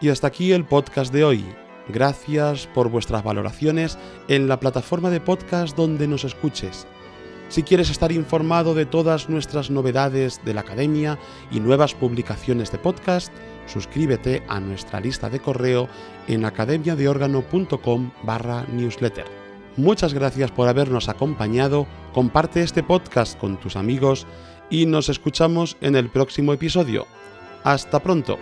[0.00, 1.44] Y hasta aquí el podcast de hoy.
[1.88, 6.86] Gracias por vuestras valoraciones en la plataforma de podcast donde nos escuches
[7.48, 11.18] si quieres estar informado de todas nuestras novedades de la academia
[11.50, 13.32] y nuevas publicaciones de podcast,
[13.66, 15.88] suscríbete a nuestra lista de correo
[16.26, 19.26] en academiadeorgano.com barra newsletter.
[19.76, 24.26] Muchas gracias por habernos acompañado, comparte este podcast con tus amigos
[24.70, 27.06] y nos escuchamos en el próximo episodio.
[27.64, 28.38] Hasta pronto.